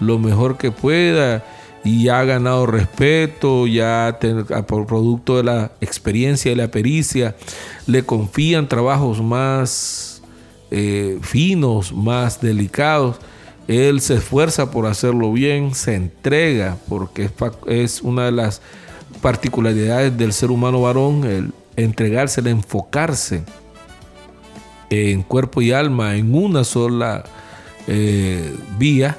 lo 0.00 0.18
mejor 0.18 0.56
que 0.56 0.70
pueda 0.70 1.44
y 1.84 2.08
ha 2.08 2.24
ganado 2.24 2.66
respeto, 2.66 3.66
ya 3.66 4.18
por 4.66 4.86
producto 4.86 5.36
de 5.36 5.44
la 5.44 5.72
experiencia 5.80 6.52
y 6.52 6.54
la 6.54 6.70
pericia, 6.70 7.36
le 7.86 8.02
confían 8.04 8.68
trabajos 8.68 9.22
más 9.22 10.22
eh, 10.70 11.18
finos, 11.22 11.92
más 11.92 12.40
delicados. 12.40 13.16
Él 13.68 14.00
se 14.00 14.14
esfuerza 14.14 14.70
por 14.70 14.86
hacerlo 14.86 15.32
bien, 15.32 15.74
se 15.74 15.94
entrega, 15.94 16.76
porque 16.88 17.30
es, 17.66 18.02
una 18.02 18.26
de 18.26 18.32
las 18.32 18.60
particularidades 19.20 20.16
del 20.16 20.32
ser 20.32 20.50
humano 20.50 20.82
varón, 20.82 21.24
el 21.24 21.52
entregarse, 21.76 22.40
el 22.40 22.48
enfocarse 22.48 23.44
en 24.90 25.22
cuerpo 25.22 25.60
y 25.60 25.72
alma 25.72 26.16
en 26.16 26.34
una 26.34 26.64
sola 26.64 27.24
eh, 27.86 28.54
vía, 28.78 29.18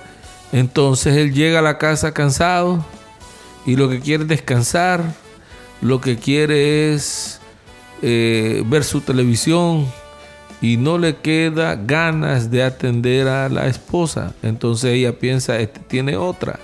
entonces 0.52 1.16
él 1.16 1.34
llega 1.34 1.60
a 1.60 1.62
la 1.62 1.78
casa 1.78 2.14
cansado 2.14 2.84
y 3.66 3.76
lo 3.76 3.90
que 3.90 4.00
quiere 4.00 4.24
es 4.24 4.30
descansar, 4.30 5.04
lo 5.82 6.02
que 6.02 6.18
quiere 6.18 6.94
es 6.94 7.40
eh, 8.02 8.64
ver 8.66 8.84
su 8.84 9.02
televisión 9.02 9.88
y 10.62 10.78
no 10.78 10.98
le 10.98 11.18
queda 11.18 11.76
ganas 11.76 12.52
de 12.52 12.64
atender 12.64 13.28
a 13.28 13.50
la 13.50 13.68
esposa. 13.68 14.34
Entonces 14.42 14.92
ella 14.92 15.18
piensa, 15.18 15.60
este 15.60 15.80
tiene 15.82 16.18
otra. 16.18 16.60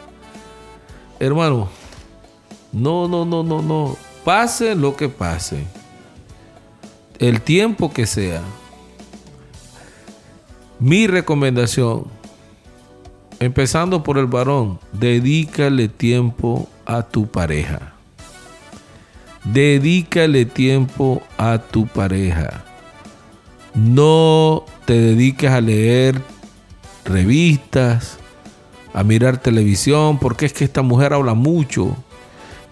Hermano, 1.19 1.69
no, 2.74 3.08
no, 3.08 3.24
no, 3.26 3.43
no, 3.43 3.62
no. 3.62 3.98
Pase 4.24 4.76
lo 4.76 4.95
que 4.95 5.08
pase. 5.08 5.63
El 7.19 7.41
tiempo 7.41 7.93
que 7.93 8.06
sea 8.06 8.41
mi 10.80 11.08
recomendación, 11.08 12.06
empezando 13.39 14.04
por 14.04 14.17
el 14.17 14.28
varón, 14.28 14.80
dedícale 14.91 15.88
tiempo 15.88 16.69
a 16.86 17.04
tu 17.04 17.28
pareja. 17.28 17.93
Dedícale 19.43 20.45
tiempo 20.45 21.21
a 21.38 21.60
tu 21.60 21.86
pareja. 21.86 22.63
No 23.76 24.65
te 24.86 24.93
dediques 24.93 25.52
a 25.52 25.62
leer 25.62 26.19
revistas, 27.04 28.17
a 28.93 29.04
mirar 29.04 29.38
televisión, 29.38 30.17
porque 30.17 30.45
es 30.45 30.54
que 30.54 30.63
esta 30.63 30.82
mujer 30.82 31.13
habla 31.13 31.34
mucho. 31.34 31.95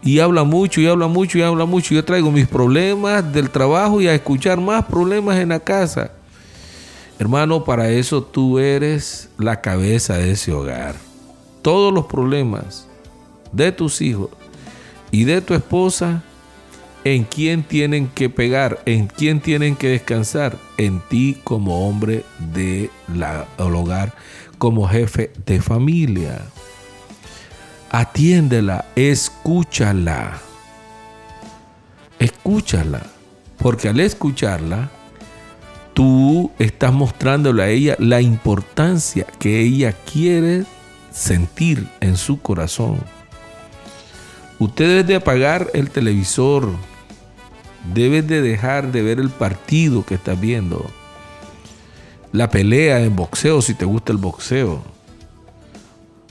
Y 0.02 0.20
habla 0.20 0.44
mucho, 0.44 0.82
y 0.82 0.88
habla 0.88 1.08
mucho, 1.08 1.38
y 1.38 1.42
habla 1.44 1.66
mucho. 1.66 1.94
Yo 1.94 2.04
traigo 2.04 2.32
mis 2.32 2.48
problemas 2.48 3.32
del 3.32 3.50
trabajo 3.50 4.02
y 4.02 4.08
a 4.08 4.16
escuchar 4.16 4.60
más 4.60 4.86
problemas 4.86 5.38
en 5.38 5.50
la 5.50 5.60
casa. 5.60 6.12
Hermano, 7.20 7.64
para 7.64 7.90
eso 7.90 8.24
tú 8.24 8.60
eres 8.60 9.30
la 9.38 9.62
cabeza 9.62 10.18
de 10.18 10.32
ese 10.32 10.52
hogar. 10.52 10.96
Todos 11.62 11.94
los 11.94 12.06
problemas 12.06 12.88
de 13.52 13.72
tus 13.72 14.02
hijos 14.02 14.30
y 15.12 15.24
de 15.26 15.42
tu 15.42 15.54
esposa, 15.54 16.24
¿en 17.04 17.24
quién 17.24 17.64
tienen 17.64 18.08
que 18.08 18.30
pegar? 18.30 18.82
¿En 18.86 19.08
quién 19.08 19.40
tienen 19.40 19.76
que 19.76 19.90
descansar? 19.90 20.58
En 20.78 21.00
ti 21.02 21.38
como 21.44 21.88
hombre 21.88 22.26
del 22.40 22.90
hogar, 23.58 24.14
como 24.58 24.88
jefe 24.88 25.32
de 25.46 25.62
familia. 25.62 26.42
atiéndela, 27.92 28.86
escúchala. 28.96 30.40
Escúchala, 32.18 33.04
porque 33.60 33.90
al 33.90 34.00
escucharla, 34.00 34.90
tú 35.94 36.52
estás 36.60 36.94
mostrándole 36.94 37.64
a 37.64 37.70
ella 37.70 37.96
la 38.00 38.22
importancia 38.22 39.26
que 39.40 39.62
ella 39.62 39.94
quiere 39.94 40.66
sentir 41.12 41.88
en 42.00 42.18
su 42.18 42.42
corazón. 42.42 42.98
Usted 44.60 44.88
debe 44.88 45.04
de 45.04 45.16
apagar 45.16 45.70
el 45.74 45.90
televisor, 45.90 46.70
debes 47.94 48.28
de 48.28 48.42
dejar 48.42 48.92
de 48.92 49.02
ver 49.02 49.20
el 49.20 49.30
partido 49.30 50.06
que 50.06 50.16
estás 50.16 50.40
viendo, 50.40 50.90
la 52.32 52.50
pelea 52.50 53.02
en 53.02 53.16
boxeo 53.16 53.62
si 53.62 53.74
te 53.74 53.86
gusta 53.86 54.12
el 54.12 54.18
boxeo, 54.18 54.82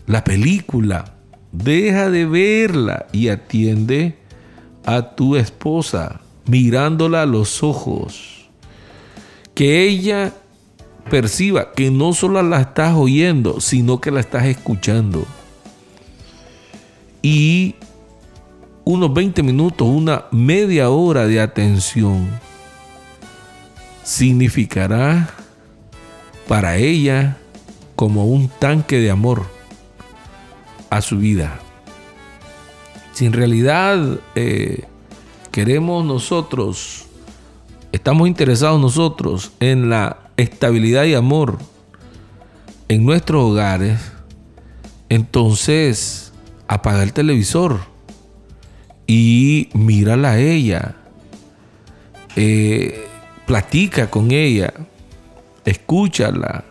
la 0.06 0.24
película, 0.24 1.14
deja 1.52 2.10
de 2.10 2.26
verla 2.26 3.06
y 3.12 3.28
atiende 3.28 4.18
a 4.84 5.14
tu 5.14 5.36
esposa 5.36 6.20
mirándola 6.46 7.22
a 7.22 7.26
los 7.26 7.62
ojos. 7.62 8.41
Que 9.54 9.86
ella 9.86 10.32
perciba 11.10 11.72
que 11.72 11.90
no 11.90 12.12
solo 12.12 12.42
la 12.42 12.60
estás 12.60 12.94
oyendo, 12.96 13.60
sino 13.60 14.00
que 14.00 14.10
la 14.10 14.20
estás 14.20 14.46
escuchando. 14.46 15.26
Y 17.20 17.76
unos 18.84 19.12
20 19.12 19.42
minutos, 19.42 19.86
una 19.88 20.24
media 20.30 20.90
hora 20.90 21.26
de 21.26 21.40
atención 21.40 22.28
significará 24.02 25.30
para 26.48 26.76
ella 26.76 27.38
como 27.94 28.26
un 28.26 28.48
tanque 28.48 28.98
de 28.98 29.10
amor 29.10 29.46
a 30.90 31.00
su 31.00 31.18
vida. 31.18 31.60
Si 33.12 33.26
en 33.26 33.32
realidad 33.32 34.18
eh, 34.34 34.84
queremos 35.52 36.04
nosotros, 36.04 37.06
estamos 37.92 38.26
interesados 38.26 38.80
nosotros 38.80 39.52
en 39.60 39.90
la 39.90 40.30
estabilidad 40.36 41.04
y 41.04 41.14
amor 41.14 41.58
en 42.88 43.04
nuestros 43.04 43.42
hogares, 43.42 44.00
entonces 45.08 46.32
apaga 46.66 47.02
el 47.02 47.12
televisor 47.12 47.80
y 49.06 49.68
mírala 49.74 50.32
a 50.32 50.38
ella, 50.38 50.96
eh, 52.34 53.06
platica 53.46 54.10
con 54.10 54.30
ella, 54.30 54.72
escúchala. 55.64 56.64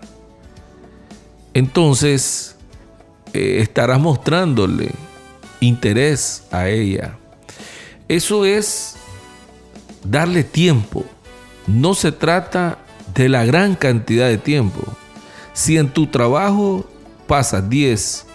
Entonces 1.53 2.55
eh, 3.33 3.57
estarás 3.61 3.99
mostrándole 3.99 4.91
interés 5.59 6.43
a 6.51 6.67
ella. 6.67 7.17
Eso 8.07 8.45
es 8.45 8.97
darle 10.03 10.43
tiempo. 10.43 11.05
No 11.67 11.93
se 11.93 12.11
trata 12.11 12.79
de 13.13 13.29
la 13.29 13.45
gran 13.45 13.75
cantidad 13.75 14.27
de 14.27 14.37
tiempo. 14.37 14.81
Si 15.53 15.77
en 15.77 15.89
tu 15.89 16.07
trabajo 16.07 16.85
pasas 17.27 17.69
10, 17.69 18.25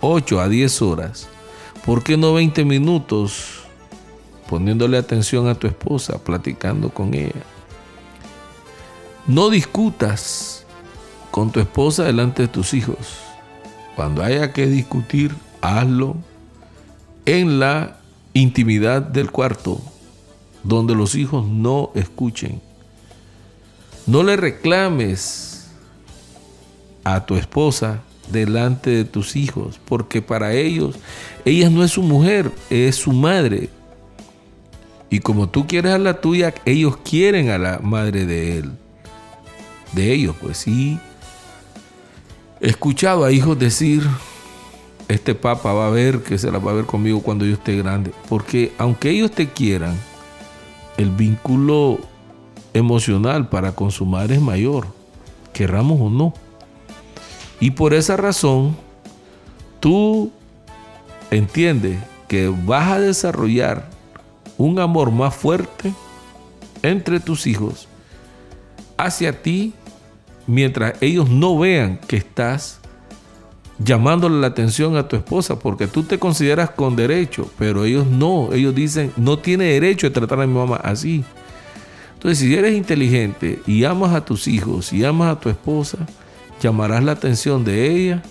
8 0.00 0.40
a 0.40 0.48
10 0.48 0.82
horas, 0.82 1.28
¿por 1.84 2.02
qué 2.02 2.16
no 2.16 2.34
20 2.34 2.64
minutos 2.64 3.60
poniéndole 4.48 4.98
atención 4.98 5.48
a 5.48 5.54
tu 5.54 5.66
esposa, 5.66 6.18
platicando 6.18 6.90
con 6.90 7.14
ella? 7.14 7.42
No 9.26 9.50
discutas 9.50 10.64
con 11.30 11.50
tu 11.50 11.60
esposa 11.60 12.04
delante 12.04 12.42
de 12.42 12.48
tus 12.48 12.74
hijos. 12.74 13.18
Cuando 13.96 14.22
haya 14.22 14.52
que 14.52 14.66
discutir, 14.66 15.34
hazlo 15.60 16.16
en 17.26 17.60
la 17.60 17.98
intimidad 18.32 19.02
del 19.02 19.30
cuarto, 19.30 19.80
donde 20.62 20.94
los 20.94 21.14
hijos 21.14 21.46
no 21.46 21.90
escuchen. 21.94 22.60
No 24.06 24.22
le 24.22 24.36
reclames 24.36 25.68
a 27.04 27.24
tu 27.24 27.36
esposa 27.36 28.02
delante 28.30 28.90
de 28.90 29.04
tus 29.04 29.36
hijos, 29.36 29.80
porque 29.84 30.22
para 30.22 30.52
ellos, 30.52 30.96
ella 31.44 31.70
no 31.70 31.84
es 31.84 31.92
su 31.92 32.02
mujer, 32.02 32.50
es 32.70 32.96
su 32.96 33.12
madre. 33.12 33.68
Y 35.10 35.20
como 35.20 35.48
tú 35.48 35.66
quieres 35.66 35.92
a 35.92 35.98
la 35.98 36.20
tuya, 36.20 36.54
ellos 36.64 36.96
quieren 36.98 37.50
a 37.50 37.58
la 37.58 37.80
madre 37.80 38.26
de 38.26 38.58
él. 38.58 38.70
De 39.92 40.12
ellos, 40.12 40.36
pues 40.40 40.58
sí. 40.58 41.00
He 42.60 42.68
escuchado 42.68 43.24
a 43.24 43.32
hijos 43.32 43.58
decir, 43.58 44.06
este 45.08 45.34
papa 45.34 45.72
va 45.72 45.88
a 45.88 45.90
ver 45.90 46.22
que 46.22 46.38
se 46.38 46.52
la 46.52 46.58
va 46.58 46.70
a 46.70 46.74
ver 46.74 46.84
conmigo 46.84 47.22
cuando 47.22 47.44
yo 47.44 47.54
esté 47.54 47.76
grande. 47.76 48.12
Porque 48.28 48.72
aunque 48.78 49.10
ellos 49.10 49.32
te 49.32 49.48
quieran, 49.48 49.96
el 51.00 51.10
vínculo 51.10 51.98
emocional 52.74 53.48
para 53.48 53.72
con 53.72 53.90
su 53.90 54.04
madre 54.04 54.34
es 54.34 54.42
mayor, 54.42 54.86
querramos 55.54 55.98
o 56.00 56.10
no. 56.10 56.34
Y 57.58 57.70
por 57.70 57.94
esa 57.94 58.16
razón, 58.18 58.76
tú 59.80 60.30
entiendes 61.30 61.98
que 62.28 62.48
vas 62.48 62.92
a 62.92 63.00
desarrollar 63.00 63.88
un 64.58 64.78
amor 64.78 65.10
más 65.10 65.34
fuerte 65.34 65.94
entre 66.82 67.18
tus 67.18 67.46
hijos 67.46 67.88
hacia 68.98 69.42
ti 69.42 69.72
mientras 70.46 71.00
ellos 71.00 71.30
no 71.30 71.58
vean 71.58 71.98
que 72.06 72.16
estás 72.16 72.79
llamándole 73.82 74.40
la 74.40 74.48
atención 74.48 74.96
a 74.96 75.08
tu 75.08 75.16
esposa 75.16 75.58
porque 75.58 75.86
tú 75.86 76.02
te 76.02 76.18
consideras 76.18 76.70
con 76.70 76.96
derecho, 76.96 77.50
pero 77.58 77.84
ellos 77.84 78.06
no, 78.06 78.52
ellos 78.52 78.74
dicen, 78.74 79.12
no 79.16 79.38
tiene 79.38 79.64
derecho 79.64 80.06
de 80.06 80.12
tratar 80.12 80.40
a 80.40 80.46
mi 80.46 80.54
mamá 80.54 80.76
así. 80.76 81.24
Entonces, 82.14 82.38
si 82.38 82.54
eres 82.54 82.76
inteligente 82.76 83.62
y 83.66 83.84
amas 83.84 84.14
a 84.14 84.24
tus 84.24 84.46
hijos 84.46 84.92
y 84.92 85.04
amas 85.04 85.34
a 85.34 85.40
tu 85.40 85.48
esposa, 85.48 85.98
llamarás 86.60 87.02
la 87.02 87.12
atención 87.12 87.64
de 87.64 87.90
ella 87.90 88.22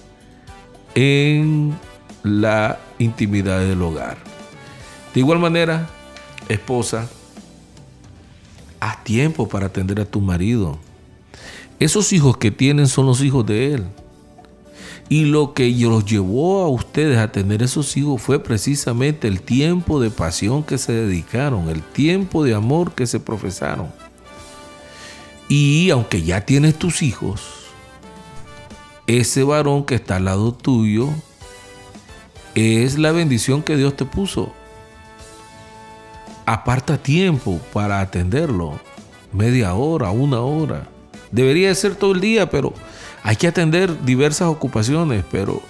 en 0.94 1.76
la 2.22 2.78
intimidad 3.00 3.60
del 3.60 3.82
hogar. 3.82 4.18
De 5.14 5.22
igual 5.22 5.40
manera, 5.40 5.90
esposa, 6.48 7.10
haz 8.80 9.04
tiempo 9.04 9.50
para 9.50 9.66
atender 9.66 10.00
a 10.00 10.06
tu 10.06 10.22
marido. 10.22 10.78
Esos 11.80 12.14
hijos 12.14 12.38
que 12.38 12.52
tienen 12.52 12.88
son 12.88 13.08
los 13.08 13.24
hijos 13.24 13.44
de 13.48 13.74
él. 13.74 13.86
Y 15.10 15.26
lo 15.26 15.56
que 15.56 15.72
los 15.72 16.06
llevó 16.06 16.62
a 16.62 16.70
ustedes 16.70 17.18
a 17.18 17.32
tener 17.32 17.64
esos 17.64 17.98
hijos 17.98 18.22
fue 18.22 18.44
precisamente 18.44 19.28
el 19.28 19.42
tiempo 19.42 20.00
de 20.00 20.12
pasión 20.12 20.64
que 20.64 20.78
se 20.78 20.94
dedicaron, 20.94 21.68
el 21.70 21.82
tiempo 21.82 22.44
de 22.44 22.54
amor 22.54 22.94
que 22.94 23.08
se 23.08 23.20
profesaron. 23.20 23.92
Y 25.48 25.90
aunque 25.90 26.22
ya 26.22 26.46
tienes 26.46 26.78
tus 26.78 27.02
hijos, 27.02 27.42
ese 29.08 29.42
varón 29.44 29.84
que 29.84 29.96
está 29.96 30.18
al 30.18 30.26
lado 30.26 30.54
tuyo 30.54 31.10
es 32.54 33.00
la 33.00 33.12
bendición 33.12 33.64
que 33.64 33.76
Dios 33.76 33.96
te 33.96 34.06
puso. 34.06 34.54
Aparta 36.46 37.00
tiempo 37.00 37.60
para 37.74 38.00
atenderlo, 38.00 38.80
media 39.34 39.74
hora, 39.74 40.12
una 40.12 40.42
hora. 40.42 40.88
Debería 41.32 41.74
ser 41.74 41.96
todo 41.96 42.12
el 42.12 42.22
día, 42.22 42.52
pero 42.52 42.74
hay 43.24 43.36
que 43.36 43.48
atender 43.48 44.04
diversas 44.06 44.48
ocupaciones, 44.48 45.24
pero 45.30 45.62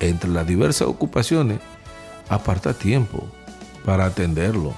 entre 0.00 0.30
las 0.30 0.46
diversas 0.46 0.88
ocupaciones, 0.88 1.58
aparta 2.28 2.74
tiempo 2.74 3.26
para 3.84 4.06
atenderlo. 4.06 4.74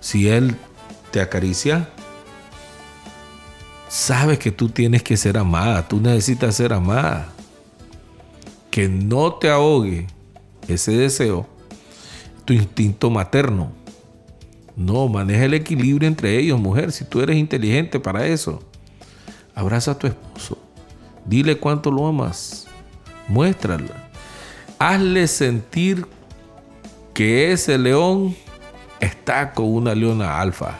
Si 0.00 0.28
él 0.28 0.56
te 1.10 1.20
acaricia, 1.20 1.88
sabes 3.88 4.38
que 4.38 4.50
tú 4.50 4.68
tienes 4.68 5.02
que 5.02 5.16
ser 5.16 5.38
amada, 5.38 5.86
tú 5.86 6.00
necesitas 6.00 6.56
ser 6.56 6.72
amada. 6.72 7.32
Que 8.70 8.88
no 8.88 9.34
te 9.34 9.48
ahogue 9.48 10.06
ese 10.68 10.92
deseo, 10.92 11.46
tu 12.44 12.52
instinto 12.52 13.10
materno. 13.10 13.72
No, 14.76 15.08
maneja 15.08 15.44
el 15.44 15.54
equilibrio 15.54 16.06
entre 16.06 16.38
ellos, 16.38 16.60
mujer, 16.60 16.92
si 16.92 17.04
tú 17.04 17.22
eres 17.22 17.36
inteligente 17.36 17.98
para 17.98 18.26
eso. 18.26 18.62
Abraza 19.54 19.92
a 19.92 19.98
tu 19.98 20.06
esposo 20.06 20.65
Dile 21.26 21.58
cuánto 21.58 21.90
lo 21.90 22.06
amas. 22.06 22.66
Muéstrala. 23.28 24.08
Hazle 24.78 25.26
sentir 25.26 26.06
que 27.14 27.52
ese 27.52 27.78
león 27.78 28.36
está 29.00 29.52
con 29.52 29.66
una 29.66 29.94
leona 29.94 30.40
alfa. 30.40 30.76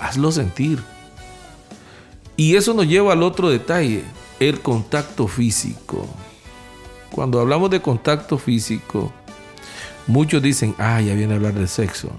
Hazlo 0.00 0.32
sentir. 0.32 0.82
Y 2.36 2.56
eso 2.56 2.74
nos 2.74 2.88
lleva 2.88 3.12
al 3.12 3.22
otro 3.22 3.48
detalle, 3.48 4.02
el 4.40 4.60
contacto 4.60 5.28
físico. 5.28 6.06
Cuando 7.10 7.40
hablamos 7.40 7.70
de 7.70 7.80
contacto 7.80 8.38
físico, 8.38 9.12
muchos 10.08 10.42
dicen, 10.42 10.74
ah, 10.78 11.00
ya 11.00 11.14
viene 11.14 11.34
a 11.34 11.36
hablar 11.36 11.54
de 11.54 11.68
sexo. 11.68 12.10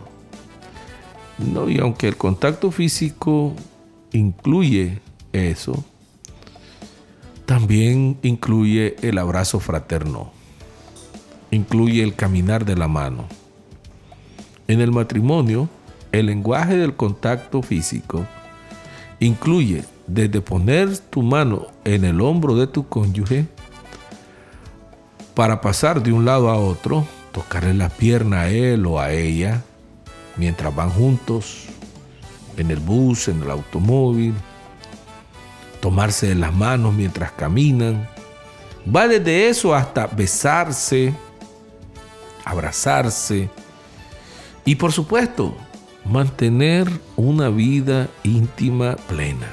No, 1.37 1.69
y 1.69 1.79
aunque 1.79 2.07
el 2.07 2.15
contacto 2.15 2.71
físico 2.71 3.53
incluye 4.13 5.01
eso, 5.33 5.83
también 7.45 8.17
incluye 8.23 8.95
el 9.01 9.17
abrazo 9.17 9.59
fraterno. 9.59 10.31
incluye 11.51 12.03
el 12.03 12.15
caminar 12.15 12.65
de 12.65 12.75
la 12.75 12.87
mano. 12.89 13.27
En 14.67 14.81
el 14.81 14.91
matrimonio, 14.91 15.69
el 16.11 16.25
lenguaje 16.25 16.75
del 16.75 16.95
contacto 16.95 17.61
físico 17.61 18.25
incluye 19.19 19.85
desde 20.07 20.41
poner 20.41 20.97
tu 20.97 21.21
mano 21.21 21.67
en 21.85 22.03
el 22.03 22.19
hombro 22.19 22.55
de 22.55 22.67
tu 22.67 22.87
cónyuge 22.89 23.45
para 25.33 25.61
pasar 25.61 26.03
de 26.03 26.11
un 26.11 26.25
lado 26.25 26.49
a 26.49 26.57
otro, 26.57 27.05
tocarle 27.31 27.73
la 27.73 27.89
pierna 27.89 28.41
a 28.41 28.49
él 28.49 28.85
o 28.85 28.99
a 28.99 29.11
ella 29.11 29.63
mientras 30.35 30.75
van 30.75 30.89
juntos 30.89 31.65
en 32.57 32.71
el 32.71 32.79
bus, 32.79 33.27
en 33.27 33.43
el 33.43 33.51
automóvil, 33.51 34.33
tomarse 35.79 36.27
de 36.27 36.35
las 36.35 36.53
manos 36.53 36.93
mientras 36.93 37.31
caminan. 37.31 38.07
Va 38.93 39.07
desde 39.07 39.49
eso 39.49 39.73
hasta 39.73 40.07
besarse, 40.07 41.13
abrazarse 42.43 43.49
y 44.63 44.75
por 44.75 44.91
supuesto 44.91 45.55
mantener 46.05 46.87
una 47.15 47.49
vida 47.49 48.09
íntima 48.23 48.95
plena. 48.95 49.47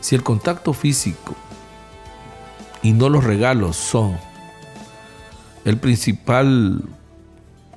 Si 0.00 0.14
el 0.14 0.22
contacto 0.22 0.72
físico 0.72 1.34
y 2.82 2.92
no 2.92 3.08
los 3.08 3.24
regalos 3.24 3.76
son 3.76 4.16
el 5.64 5.78
principal, 5.78 6.82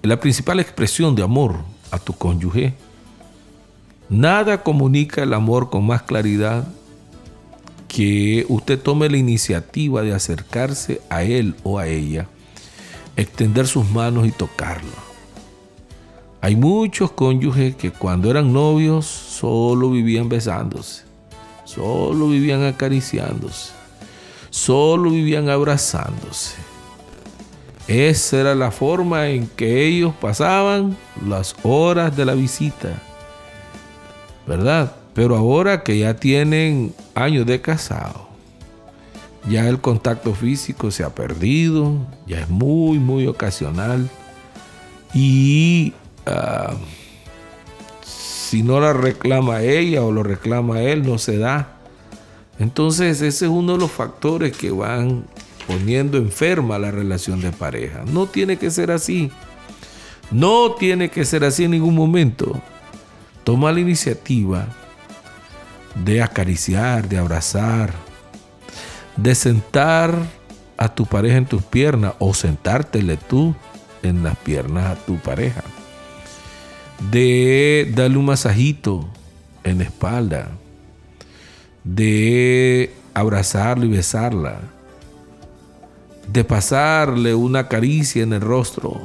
la 0.02 0.20
principal 0.20 0.60
expresión 0.60 1.16
de 1.16 1.24
amor 1.24 1.56
a 1.90 1.98
tu 1.98 2.13
cónyuge, 2.13 2.74
nada 4.10 4.62
comunica 4.62 5.24
el 5.24 5.34
amor 5.34 5.70
con 5.70 5.86
más 5.86 6.04
claridad 6.04 6.68
que 7.88 8.45
usted 8.50 8.80
tome 8.80 9.10
la 9.10 9.17
iniciativa 9.17 10.02
de 10.02 10.13
acercarse 10.13 11.02
a 11.10 11.23
él 11.23 11.56
o 11.63 11.80
a 11.80 11.88
ella, 11.88 12.28
extender 13.15 13.67
sus 13.67 13.89
manos 13.89 14.28
y 14.28 14.32
tocarlo 14.32 15.08
hay 16.39 16.56
muchos 16.56 17.12
cónyuges 17.12 17.76
que 17.76 17.91
cuando 17.91 18.30
eran 18.30 18.54
novios 18.54 19.06
solo 19.06 19.89
vivían 19.89 20.30
besándose, 20.30 21.04
solo 21.65 22.30
vivían 22.30 22.63
acariciándose, 22.63 23.71
solo 24.50 25.10
vivían 25.10 25.50
abrazándose. 25.50 26.56
Esa 27.88 28.38
era 28.38 28.56
la 28.56 28.69
forma 28.69 29.30
en 29.30 29.47
que 29.47 29.88
ellos 29.88 30.13
pasaban 30.21 30.95
las 31.28 31.56
horas 31.63 32.15
de 32.15 32.26
la 32.26 32.34
visita, 32.34 33.02
¿verdad? 34.45 34.95
Pero 35.13 35.36
ahora 35.36 35.84
que 35.84 35.97
ya 35.97 36.15
tienen 36.15 36.93
años 37.24 37.46
de 37.46 37.62
casado, 37.62 38.28
ya 39.50 39.68
el 39.68 39.80
contacto 39.80 40.34
físico 40.34 40.92
se 40.92 41.04
ha 41.04 41.14
perdido, 41.14 41.96
ya 42.26 42.42
es 42.42 42.50
muy, 42.50 43.00
muy 43.00 43.28
ocasional. 43.28 44.10
Y 45.14 45.94
Ah, 46.28 46.74
si 48.04 48.62
no 48.62 48.80
la 48.82 48.92
reclama 48.92 49.62
ella 49.62 50.04
o 50.04 50.12
lo 50.12 50.24
reclama 50.24 50.82
él, 50.82 51.04
no 51.04 51.18
se 51.18 51.38
da. 51.38 51.78
Entonces 52.60 53.22
ese 53.22 53.46
es 53.46 53.52
uno 53.52 53.74
de 53.74 53.80
los 53.80 53.92
factores 53.92 54.56
que 54.56 54.72
van 54.72 55.26
poniendo 55.68 56.18
enferma 56.18 56.80
la 56.80 56.92
relación 56.92 57.40
de 57.40 57.52
pareja. 57.52 58.04
No 58.12 58.26
tiene 58.26 58.58
que 58.58 58.72
ser 58.72 58.92
así. 58.92 59.32
No 60.32 60.74
tiene 60.74 61.10
que 61.10 61.24
ser 61.24 61.46
así 61.46 61.64
en 61.64 61.72
ningún 61.72 61.96
momento. 61.96 62.62
Toma 63.46 63.72
la 63.72 63.80
iniciativa 63.80 64.68
de 66.04 66.22
acariciar, 66.22 67.08
de 67.08 67.18
abrazar, 67.18 67.94
de 69.16 69.36
sentar 69.36 70.14
a 70.78 70.94
tu 70.94 71.06
pareja 71.06 71.38
en 71.38 71.46
tus 71.46 71.64
piernas 71.64 72.14
o 72.20 72.34
sentártele 72.34 73.18
tú 73.18 73.56
en 74.04 74.24
las 74.24 74.38
piernas 74.38 74.86
a 74.86 74.96
tu 74.96 75.18
pareja 75.18 75.64
de 77.12 77.92
darle 77.96 78.18
un 78.18 78.26
masajito 78.26 79.08
en 79.64 79.80
la 79.80 79.84
espalda, 79.86 80.50
de 81.84 82.94
abrazarla 83.14 83.86
y 83.86 83.90
besarla, 83.90 84.60
de 86.32 86.44
pasarle 86.44 87.34
una 87.36 87.68
caricia 87.68 88.24
en 88.24 88.34
el 88.34 88.42
rostro. 88.42 89.00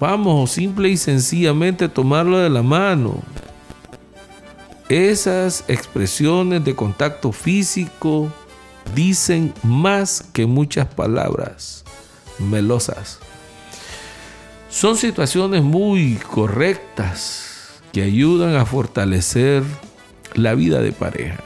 Vamos, 0.00 0.52
simple 0.52 0.88
y 0.88 0.96
sencillamente 0.96 1.88
tomarlo 1.88 2.38
de 2.38 2.50
la 2.50 2.62
mano. 2.62 3.20
Esas 4.88 5.64
expresiones 5.68 6.64
de 6.64 6.74
contacto 6.74 7.30
físico 7.30 8.32
dicen 8.94 9.52
más 9.62 10.24
que 10.32 10.46
muchas 10.46 10.86
palabras 10.86 11.84
melosas. 12.38 13.18
Son 14.70 14.96
situaciones 14.96 15.62
muy 15.62 16.16
correctas 16.16 17.80
que 17.92 18.02
ayudan 18.02 18.56
a 18.56 18.64
fortalecer 18.64 19.62
la 20.34 20.54
vida 20.54 20.80
de 20.80 20.92
pareja. 20.92 21.42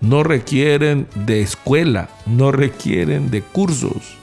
No 0.00 0.22
requieren 0.22 1.08
de 1.14 1.40
escuela, 1.40 2.08
no 2.24 2.52
requieren 2.52 3.32
de 3.32 3.42
cursos. 3.42 4.16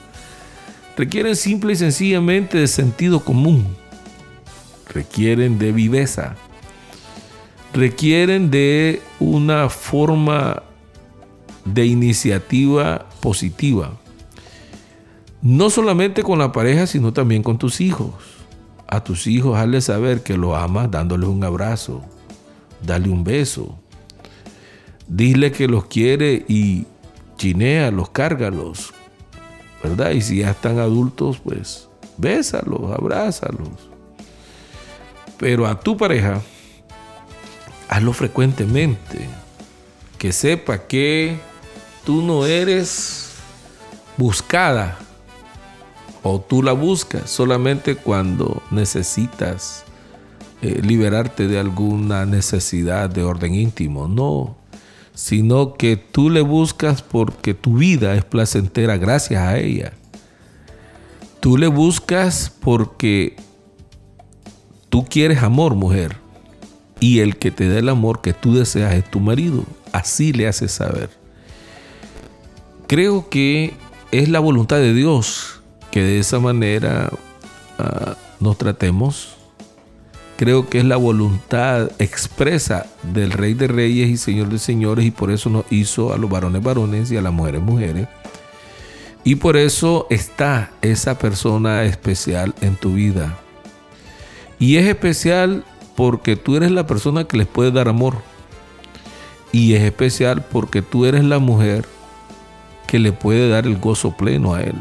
Requieren 0.96 1.36
simple 1.36 1.74
y 1.74 1.76
sencillamente 1.76 2.56
de 2.56 2.66
sentido 2.66 3.20
común. 3.20 3.76
Requieren 4.88 5.58
de 5.58 5.72
viveza. 5.72 6.34
Requieren 7.76 8.50
de 8.50 9.00
una 9.20 9.68
forma 9.68 10.62
de 11.64 11.86
iniciativa 11.86 13.06
positiva 13.20 13.92
no 15.46 15.70
solamente 15.70 16.24
con 16.24 16.40
la 16.40 16.50
pareja, 16.50 16.88
sino 16.88 17.12
también 17.12 17.44
con 17.44 17.56
tus 17.56 17.80
hijos. 17.80 18.14
A 18.88 19.04
tus 19.04 19.28
hijos 19.28 19.56
hazle 19.56 19.80
saber 19.80 20.24
que 20.24 20.36
lo 20.36 20.56
amas 20.56 20.90
dándoles 20.90 21.28
un 21.28 21.44
abrazo, 21.44 22.02
dale 22.84 23.08
un 23.08 23.22
beso. 23.22 23.78
Dile 25.06 25.52
que 25.52 25.68
los 25.68 25.86
quiere 25.86 26.44
y 26.48 26.86
chinéalos, 27.36 28.10
cárgalos. 28.10 28.92
¿Verdad? 29.84 30.10
Y 30.10 30.20
si 30.20 30.38
ya 30.38 30.50
están 30.50 30.80
adultos, 30.80 31.38
pues 31.38 31.88
bésalos, 32.16 32.90
abrázalos. 32.90 33.68
Pero 35.38 35.68
a 35.68 35.78
tu 35.78 35.96
pareja, 35.96 36.42
hazlo 37.88 38.12
frecuentemente. 38.12 39.28
Que 40.18 40.32
sepa 40.32 40.86
que 40.86 41.38
tú 42.04 42.22
no 42.22 42.46
eres 42.46 43.32
buscada 44.16 44.98
o 46.22 46.40
tú 46.40 46.62
la 46.62 46.72
buscas 46.72 47.30
solamente 47.30 47.96
cuando 47.96 48.62
necesitas 48.70 49.84
eh, 50.62 50.80
liberarte 50.82 51.48
de 51.48 51.58
alguna 51.58 52.24
necesidad 52.24 53.10
de 53.10 53.22
orden 53.22 53.54
íntimo. 53.54 54.08
No, 54.08 54.56
sino 55.14 55.74
que 55.74 55.96
tú 55.96 56.30
le 56.30 56.40
buscas 56.40 57.02
porque 57.02 57.54
tu 57.54 57.76
vida 57.76 58.14
es 58.14 58.24
placentera 58.24 58.96
gracias 58.96 59.42
a 59.42 59.58
ella. 59.58 59.92
Tú 61.40 61.56
le 61.56 61.68
buscas 61.68 62.52
porque 62.60 63.36
tú 64.88 65.04
quieres 65.04 65.42
amor, 65.42 65.74
mujer. 65.74 66.25
Y 67.06 67.20
el 67.20 67.36
que 67.36 67.52
te 67.52 67.68
dé 67.68 67.78
el 67.78 67.88
amor 67.88 68.20
que 68.20 68.32
tú 68.32 68.52
deseas 68.52 68.92
es 68.94 69.08
tu 69.08 69.20
marido. 69.20 69.62
Así 69.92 70.32
le 70.32 70.48
haces 70.48 70.72
saber. 70.72 71.08
Creo 72.88 73.28
que 73.28 73.74
es 74.10 74.28
la 74.28 74.40
voluntad 74.40 74.78
de 74.78 74.92
Dios 74.92 75.60
que 75.92 76.02
de 76.02 76.18
esa 76.18 76.40
manera 76.40 77.08
ah, 77.78 78.16
nos 78.40 78.58
tratemos. 78.58 79.36
Creo 80.36 80.68
que 80.68 80.78
es 80.78 80.84
la 80.84 80.96
voluntad 80.96 81.92
expresa 82.00 82.86
del 83.04 83.30
Rey 83.30 83.54
de 83.54 83.68
Reyes 83.68 84.10
y 84.10 84.16
Señor 84.16 84.48
de 84.48 84.58
Señores 84.58 85.04
y 85.04 85.12
por 85.12 85.30
eso 85.30 85.48
nos 85.48 85.64
hizo 85.70 86.12
a 86.12 86.18
los 86.18 86.28
varones 86.28 86.60
varones 86.60 87.12
y 87.12 87.16
a 87.16 87.22
las 87.22 87.32
mujeres 87.32 87.62
mujeres. 87.62 88.08
Y 89.22 89.36
por 89.36 89.56
eso 89.56 90.08
está 90.10 90.72
esa 90.82 91.16
persona 91.20 91.84
especial 91.84 92.52
en 92.62 92.74
tu 92.74 92.94
vida. 92.94 93.38
Y 94.58 94.78
es 94.78 94.88
especial 94.88 95.64
porque 95.96 96.36
tú 96.36 96.56
eres 96.56 96.70
la 96.70 96.86
persona 96.86 97.24
que 97.24 97.38
les 97.38 97.46
puede 97.46 97.72
dar 97.72 97.88
amor. 97.88 98.18
Y 99.52 99.74
es 99.74 99.82
especial 99.82 100.44
porque 100.44 100.82
tú 100.82 101.06
eres 101.06 101.24
la 101.24 101.38
mujer 101.38 101.86
que 102.86 102.98
le 102.98 103.12
puede 103.12 103.48
dar 103.48 103.66
el 103.66 103.78
gozo 103.78 104.16
pleno 104.16 104.54
a 104.54 104.62
él. 104.62 104.76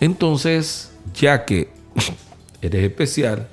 Entonces, 0.00 0.92
ya 1.14 1.44
que 1.44 1.68
eres 2.62 2.84
especial, 2.84 3.48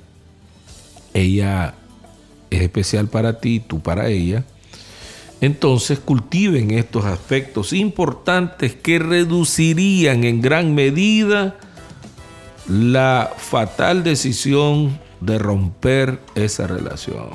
ella 1.12 1.74
es 2.50 2.62
especial 2.62 3.08
para 3.08 3.38
ti, 3.40 3.60
tú 3.60 3.80
para 3.80 4.08
ella, 4.08 4.44
entonces 5.40 5.98
cultiven 5.98 6.70
estos 6.70 7.04
aspectos 7.04 7.72
importantes 7.72 8.74
que 8.74 8.98
reducirían 8.98 10.24
en 10.24 10.40
gran 10.40 10.74
medida 10.74 11.56
la 12.66 13.30
fatal 13.36 14.04
decisión 14.04 14.98
de 15.24 15.38
romper 15.38 16.20
esa 16.34 16.66
relación. 16.66 17.30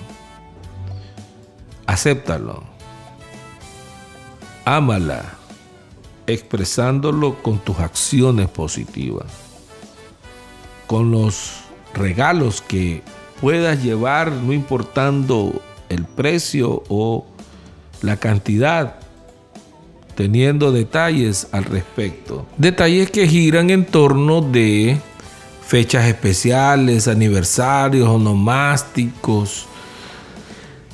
Acéptalo. 1.87 2.63
Ámala 4.65 5.39
expresándolo 6.27 7.41
con 7.41 7.59
tus 7.59 7.79
acciones 7.79 8.47
positivas, 8.49 9.25
con 10.85 11.11
los 11.11 11.61
regalos 11.93 12.61
que 12.61 13.01
puedas 13.41 13.81
llevar, 13.83 14.31
no 14.31 14.53
importando 14.53 15.61
el 15.89 16.05
precio 16.05 16.83
o 16.87 17.25
la 18.01 18.17
cantidad, 18.17 18.99
teniendo 20.15 20.71
detalles 20.71 21.47
al 21.51 21.63
respecto. 21.63 22.45
Detalles 22.57 23.09
que 23.09 23.27
giran 23.27 23.71
en 23.71 23.85
torno 23.85 24.41
de 24.41 24.99
fechas 25.69 26.07
especiales, 26.07 27.07
aniversarios, 27.07 28.09
onomásticos, 28.09 29.67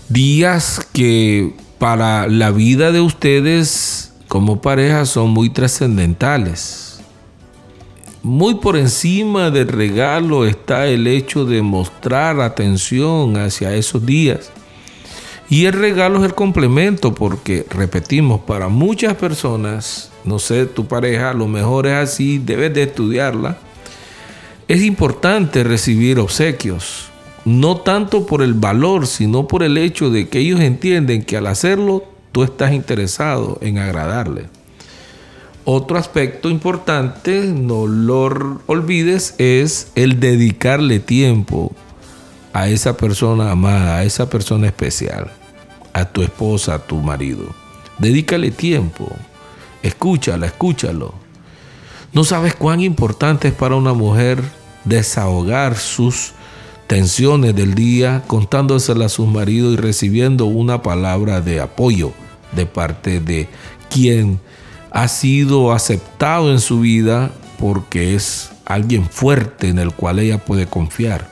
días 0.09 0.85
que 0.91 1.53
para 1.79 2.27
la 2.27 2.51
vida 2.51 2.91
de 2.91 2.99
ustedes 2.99 4.11
como 4.27 4.61
pareja 4.61 5.05
son 5.05 5.29
muy 5.29 5.49
trascendentales. 5.49 6.99
Muy 8.21 8.55
por 8.55 8.75
encima 8.75 9.49
del 9.49 9.69
regalo 9.69 10.45
está 10.45 10.88
el 10.88 11.07
hecho 11.07 11.45
de 11.45 11.61
mostrar 11.61 12.41
atención 12.41 13.38
hacia 13.38 13.73
esos 13.75 14.05
días. 14.05 14.51
Y 15.49 15.67
el 15.67 15.73
regalo 15.73 16.19
es 16.19 16.25
el 16.25 16.35
complemento 16.35 17.15
porque, 17.15 17.65
repetimos, 17.69 18.41
para 18.41 18.67
muchas 18.67 19.13
personas, 19.15 20.11
no 20.25 20.38
sé, 20.38 20.65
tu 20.65 20.85
pareja 20.85 21.33
lo 21.33 21.47
mejor 21.47 21.88
es 21.88 21.93
así, 21.93 22.39
debes 22.39 22.73
de 22.73 22.83
estudiarla. 22.83 23.57
Es 24.67 24.82
importante 24.82 25.63
recibir 25.63 26.17
obsequios, 26.17 27.10
no 27.45 27.78
tanto 27.78 28.25
por 28.25 28.41
el 28.41 28.56
valor, 28.56 29.06
sino 29.06 29.47
por 29.47 29.62
el 29.62 29.78
hecho 29.78 30.10
de 30.10 30.28
que 30.28 30.39
ellos 30.39 30.60
entienden 30.60 31.23
que 31.23 31.38
al 31.38 31.45
hacerlo 31.45 32.04
tú 32.32 32.41
estás 32.41 32.73
interesado 32.73 33.60
en 33.62 33.78
agradarle. 33.78 34.47
Otro 35.65 35.99
aspecto 35.99 36.49
importante, 36.49 37.45
no 37.45 37.86
lo 37.86 38.62
olvides, 38.65 39.36
es 39.38 39.91
el 39.93 40.19
dedicarle 40.19 40.99
tiempo 40.99 41.71
a 42.51 42.67
esa 42.67 42.97
persona 42.97 43.51
amada, 43.51 43.97
a 43.97 44.04
esa 44.04 44.32
persona 44.32 44.65
especial, 44.65 45.32
a 45.93 46.06
tu 46.06 46.23
esposa, 46.23 46.73
a 46.73 46.80
tu 46.80 46.97
marido. 46.97 47.45
Dedícale 47.99 48.49
tiempo, 48.49 49.08
escúchala, 49.84 50.47
escúchalo. 50.47 51.24
No 52.15 52.23
sabes 52.23 52.56
cuán 52.56 52.80
importante 52.80 53.49
es 53.49 53.54
para 53.54 53.75
una 53.75 53.91
mujer 53.91 54.41
desahogar 54.86 55.75
sus 55.75 56.32
tensiones 56.88 57.54
del 57.54 57.75
día, 57.75 58.23
contándoselas 58.25 59.12
a 59.12 59.15
su 59.15 59.25
marido 59.25 59.73
y 59.73 59.75
recibiendo 59.75 60.45
una 60.45 60.82
palabra 60.82 61.41
de 61.41 61.60
apoyo 61.60 62.13
de 62.54 62.65
parte 62.65 63.19
de 63.19 63.49
quien 63.89 64.39
ha 64.91 65.10
sido 65.10 65.73
aceptado 65.73 66.54
en 66.54 66.62
su 66.62 66.80
vida 66.80 67.32
porque 67.60 68.15
es 68.15 68.49
alguien 68.63 69.10
fuerte 69.10 69.67
en 69.67 69.78
el 69.78 69.91
cual 69.91 70.19
ella 70.19 70.38
puede 70.38 70.67
confiar. 70.67 71.30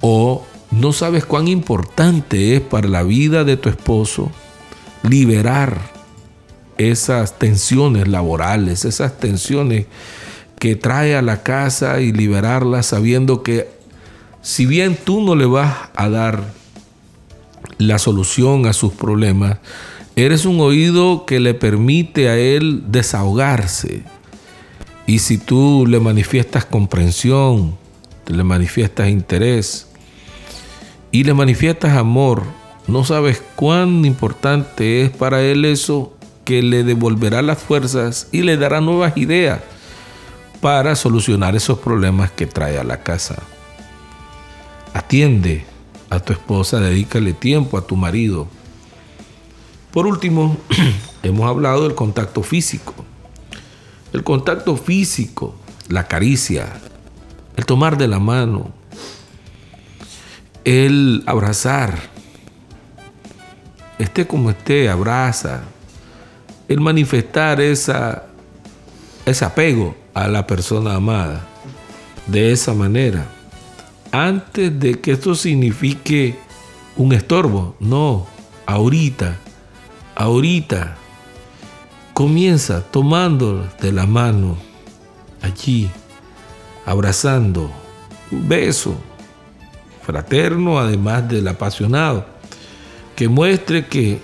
O 0.00 0.44
no 0.72 0.92
sabes 0.92 1.24
cuán 1.24 1.46
importante 1.46 2.56
es 2.56 2.60
para 2.60 2.88
la 2.88 3.04
vida 3.04 3.44
de 3.44 3.56
tu 3.56 3.68
esposo 3.68 4.32
liberar 5.04 5.95
esas 6.78 7.38
tensiones 7.38 8.08
laborales, 8.08 8.84
esas 8.84 9.18
tensiones 9.18 9.86
que 10.58 10.76
trae 10.76 11.16
a 11.16 11.22
la 11.22 11.42
casa 11.42 12.00
y 12.00 12.12
liberarlas 12.12 12.86
sabiendo 12.86 13.42
que 13.42 13.68
si 14.42 14.64
bien 14.64 14.96
tú 14.96 15.22
no 15.22 15.34
le 15.34 15.46
vas 15.46 15.74
a 15.94 16.08
dar 16.08 16.52
la 17.78 17.98
solución 17.98 18.66
a 18.66 18.72
sus 18.72 18.92
problemas, 18.92 19.58
eres 20.14 20.46
un 20.46 20.60
oído 20.60 21.26
que 21.26 21.40
le 21.40 21.52
permite 21.52 22.28
a 22.28 22.36
él 22.38 22.84
desahogarse. 22.88 24.02
Y 25.06 25.18
si 25.18 25.38
tú 25.38 25.84
le 25.86 26.00
manifiestas 26.00 26.64
comprensión, 26.64 27.76
le 28.26 28.44
manifiestas 28.44 29.08
interés 29.08 29.88
y 31.12 31.24
le 31.24 31.34
manifiestas 31.34 31.96
amor, 31.96 32.42
no 32.88 33.04
sabes 33.04 33.42
cuán 33.56 34.04
importante 34.04 35.02
es 35.02 35.10
para 35.10 35.42
él 35.42 35.64
eso 35.64 36.15
que 36.46 36.62
le 36.62 36.84
devolverá 36.84 37.42
las 37.42 37.58
fuerzas 37.58 38.28
y 38.30 38.42
le 38.42 38.56
dará 38.56 38.80
nuevas 38.80 39.16
ideas 39.16 39.60
para 40.60 40.94
solucionar 40.94 41.56
esos 41.56 41.80
problemas 41.80 42.30
que 42.30 42.46
trae 42.46 42.78
a 42.78 42.84
la 42.84 43.02
casa. 43.02 43.42
Atiende 44.94 45.66
a 46.08 46.20
tu 46.20 46.32
esposa, 46.32 46.78
dedícale 46.78 47.32
tiempo 47.32 47.76
a 47.76 47.84
tu 47.84 47.96
marido. 47.96 48.46
Por 49.90 50.06
último, 50.06 50.56
hemos 51.24 51.48
hablado 51.48 51.82
del 51.82 51.96
contacto 51.96 52.44
físico. 52.44 52.94
El 54.12 54.22
contacto 54.22 54.76
físico, 54.76 55.56
la 55.88 56.06
caricia, 56.06 56.80
el 57.56 57.66
tomar 57.66 57.98
de 57.98 58.06
la 58.06 58.20
mano, 58.20 58.70
el 60.62 61.24
abrazar, 61.26 61.98
esté 63.98 64.28
como 64.28 64.50
esté, 64.50 64.88
abraza, 64.88 65.64
el 66.68 66.80
manifestar 66.80 67.60
esa, 67.60 68.24
ese 69.24 69.44
apego 69.44 69.96
a 70.14 70.28
la 70.28 70.46
persona 70.46 70.94
amada 70.94 71.46
de 72.26 72.52
esa 72.52 72.74
manera 72.74 73.26
antes 74.12 74.78
de 74.78 75.00
que 75.00 75.12
esto 75.12 75.34
signifique 75.34 76.38
un 76.96 77.12
estorbo. 77.12 77.76
No, 77.80 78.26
ahorita, 78.66 79.36
ahorita. 80.14 80.96
Comienza 82.12 82.80
tomando 82.80 83.68
de 83.78 83.92
la 83.92 84.06
mano 84.06 84.56
allí, 85.42 85.90
abrazando, 86.86 87.70
un 88.30 88.48
beso 88.48 88.96
fraterno, 90.00 90.78
además 90.78 91.28
del 91.28 91.46
apasionado, 91.46 92.24
que 93.14 93.28
muestre 93.28 93.86
que 93.86 94.18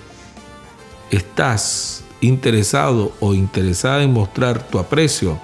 estás 1.11 2.02
interesado 2.23 3.11
o 3.19 3.33
interesada 3.33 4.03
en 4.03 4.13
mostrar 4.13 4.67
tu 4.67 4.79
aprecio 4.79 5.39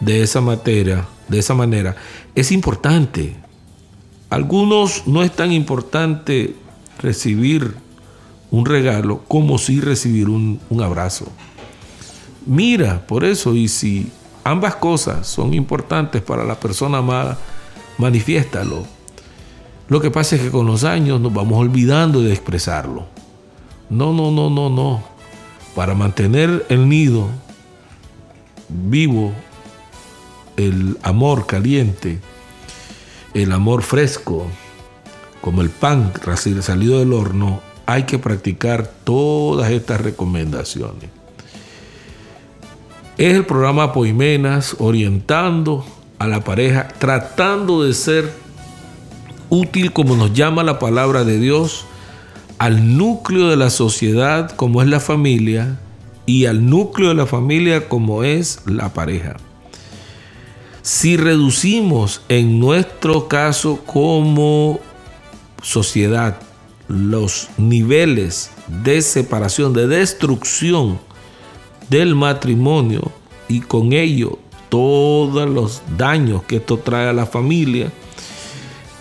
de 0.00 0.22
esa 0.22 0.40
materia, 0.40 1.06
de 1.28 1.38
esa 1.38 1.54
manera, 1.54 1.96
es 2.34 2.50
importante. 2.52 3.36
Algunos 4.30 5.06
no 5.06 5.22
es 5.22 5.32
tan 5.32 5.52
importante 5.52 6.56
recibir 7.00 7.74
un 8.50 8.66
regalo 8.66 9.22
como 9.28 9.58
si 9.58 9.80
recibir 9.80 10.28
un, 10.28 10.60
un 10.70 10.82
abrazo. 10.82 11.26
Mira, 12.46 13.06
por 13.06 13.24
eso, 13.24 13.54
y 13.54 13.68
si 13.68 14.10
ambas 14.42 14.76
cosas 14.76 15.26
son 15.26 15.54
importantes 15.54 16.22
para 16.22 16.44
la 16.44 16.58
persona 16.58 16.98
amada, 16.98 17.38
manifiéstalo. 17.98 18.84
Lo 19.88 20.00
que 20.00 20.10
pasa 20.10 20.36
es 20.36 20.42
que 20.42 20.50
con 20.50 20.66
los 20.66 20.84
años 20.84 21.20
nos 21.20 21.32
vamos 21.32 21.58
olvidando 21.58 22.20
de 22.20 22.32
expresarlo. 22.32 23.06
No, 23.90 24.12
no, 24.12 24.30
no, 24.30 24.48
no, 24.50 24.70
no. 24.70 25.13
Para 25.74 25.94
mantener 25.94 26.66
el 26.68 26.88
nido 26.88 27.28
vivo 28.68 29.32
el 30.56 30.98
amor 31.02 31.46
caliente, 31.46 32.20
el 33.34 33.52
amor 33.52 33.82
fresco, 33.82 34.46
como 35.40 35.62
el 35.62 35.70
pan 35.70 36.12
salido 36.60 37.00
del 37.00 37.12
horno, 37.12 37.60
hay 37.86 38.04
que 38.04 38.18
practicar 38.18 38.86
todas 39.04 39.70
estas 39.70 40.00
recomendaciones. 40.00 41.10
Es 43.18 43.34
el 43.34 43.44
programa 43.44 43.92
Poimenas 43.92 44.76
orientando 44.78 45.84
a 46.18 46.26
la 46.26 46.42
pareja, 46.42 46.88
tratando 46.98 47.82
de 47.82 47.94
ser 47.94 48.32
útil 49.50 49.92
como 49.92 50.16
nos 50.16 50.32
llama 50.32 50.62
la 50.62 50.78
palabra 50.78 51.24
de 51.24 51.38
Dios, 51.38 51.86
al 52.58 52.96
núcleo 52.96 53.48
de 53.48 53.56
la 53.56 53.70
sociedad 53.70 54.50
como 54.50 54.82
es 54.82 54.88
la 54.88 55.00
familia 55.00 55.78
y 56.26 56.46
al 56.46 56.68
núcleo 56.68 57.10
de 57.10 57.14
la 57.14 57.26
familia 57.26 57.88
como 57.88 58.24
es 58.24 58.60
la 58.66 58.92
pareja. 58.92 59.36
Si 60.82 61.16
reducimos 61.16 62.20
en 62.28 62.60
nuestro 62.60 63.28
caso 63.28 63.80
como 63.86 64.80
sociedad 65.62 66.40
los 66.88 67.48
niveles 67.56 68.50
de 68.82 69.00
separación, 69.00 69.72
de 69.72 69.86
destrucción 69.86 70.98
del 71.88 72.14
matrimonio 72.14 73.10
y 73.48 73.60
con 73.60 73.92
ello 73.92 74.38
todos 74.68 75.48
los 75.48 75.82
daños 75.96 76.42
que 76.42 76.56
esto 76.56 76.78
trae 76.78 77.08
a 77.08 77.12
la 77.12 77.26
familia, 77.26 77.92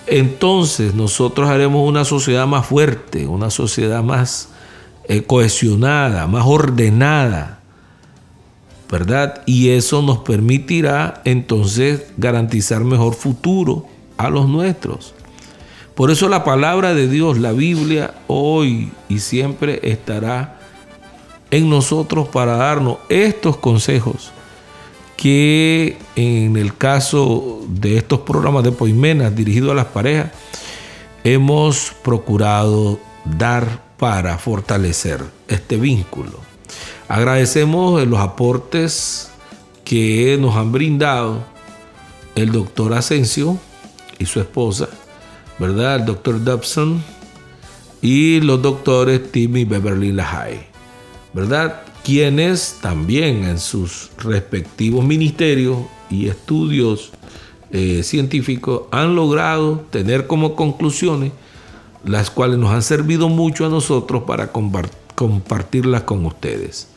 entonces 0.07 0.93
nosotros 0.93 1.49
haremos 1.49 1.87
una 1.87 2.05
sociedad 2.05 2.47
más 2.47 2.65
fuerte, 2.65 3.27
una 3.27 3.49
sociedad 3.49 4.03
más 4.03 4.49
eh, 5.07 5.23
cohesionada, 5.23 6.27
más 6.27 6.45
ordenada, 6.45 7.59
¿verdad? 8.91 9.43
Y 9.45 9.69
eso 9.69 10.01
nos 10.01 10.19
permitirá 10.19 11.21
entonces 11.25 12.03
garantizar 12.17 12.83
mejor 12.83 13.13
futuro 13.13 13.85
a 14.17 14.29
los 14.29 14.47
nuestros. 14.47 15.13
Por 15.95 16.11
eso 16.11 16.27
la 16.27 16.43
palabra 16.43 16.93
de 16.93 17.07
Dios, 17.07 17.37
la 17.37 17.51
Biblia, 17.51 18.15
hoy 18.27 18.91
y 19.09 19.19
siempre 19.19 19.79
estará 19.83 20.59
en 21.51 21.69
nosotros 21.69 22.27
para 22.27 22.55
darnos 22.55 22.97
estos 23.09 23.57
consejos 23.57 24.31
que 25.23 25.97
en 26.17 26.57
el 26.57 26.75
caso 26.75 27.61
de 27.69 27.95
estos 27.95 28.19
programas 28.19 28.65
de 28.65 28.73
Poimenas 28.73 29.33
dirigidos 29.33 29.71
a 29.71 29.75
las 29.75 29.85
parejas, 29.85 30.31
hemos 31.23 31.93
procurado 32.03 32.99
dar 33.23 33.85
para 33.97 34.37
fortalecer 34.37 35.23
este 35.47 35.77
vínculo. 35.77 36.41
Agradecemos 37.07 38.05
los 38.05 38.19
aportes 38.19 39.31
que 39.85 40.37
nos 40.41 40.57
han 40.57 40.73
brindado 40.73 41.45
el 42.35 42.51
doctor 42.51 42.93
Asensio 42.93 43.57
y 44.19 44.25
su 44.25 44.41
esposa, 44.41 44.89
¿verdad? 45.57 46.01
El 46.01 46.05
doctor 46.05 46.43
Dobson 46.43 47.01
y 48.01 48.41
los 48.41 48.61
doctores 48.61 49.31
Timmy 49.31 49.63
Beverly 49.63 50.11
Lahai, 50.11 50.67
¿verdad? 51.31 51.92
Quienes 52.03 52.79
también 52.81 53.45
en 53.45 53.59
sus 53.59 54.11
respectivos 54.17 55.05
ministerios 55.05 55.77
y 56.09 56.27
estudios 56.27 57.11
eh, 57.71 58.03
científicos 58.03 58.83
han 58.91 59.15
logrado 59.15 59.85
tener 59.89 60.27
como 60.27 60.55
conclusiones 60.55 61.31
las 62.05 62.29
cuales 62.29 62.57
nos 62.57 62.71
han 62.71 62.81
servido 62.81 63.29
mucho 63.29 63.65
a 63.65 63.69
nosotros 63.69 64.23
para 64.23 64.51
compartirlas 64.51 66.03
con 66.03 66.25
ustedes. 66.25 66.87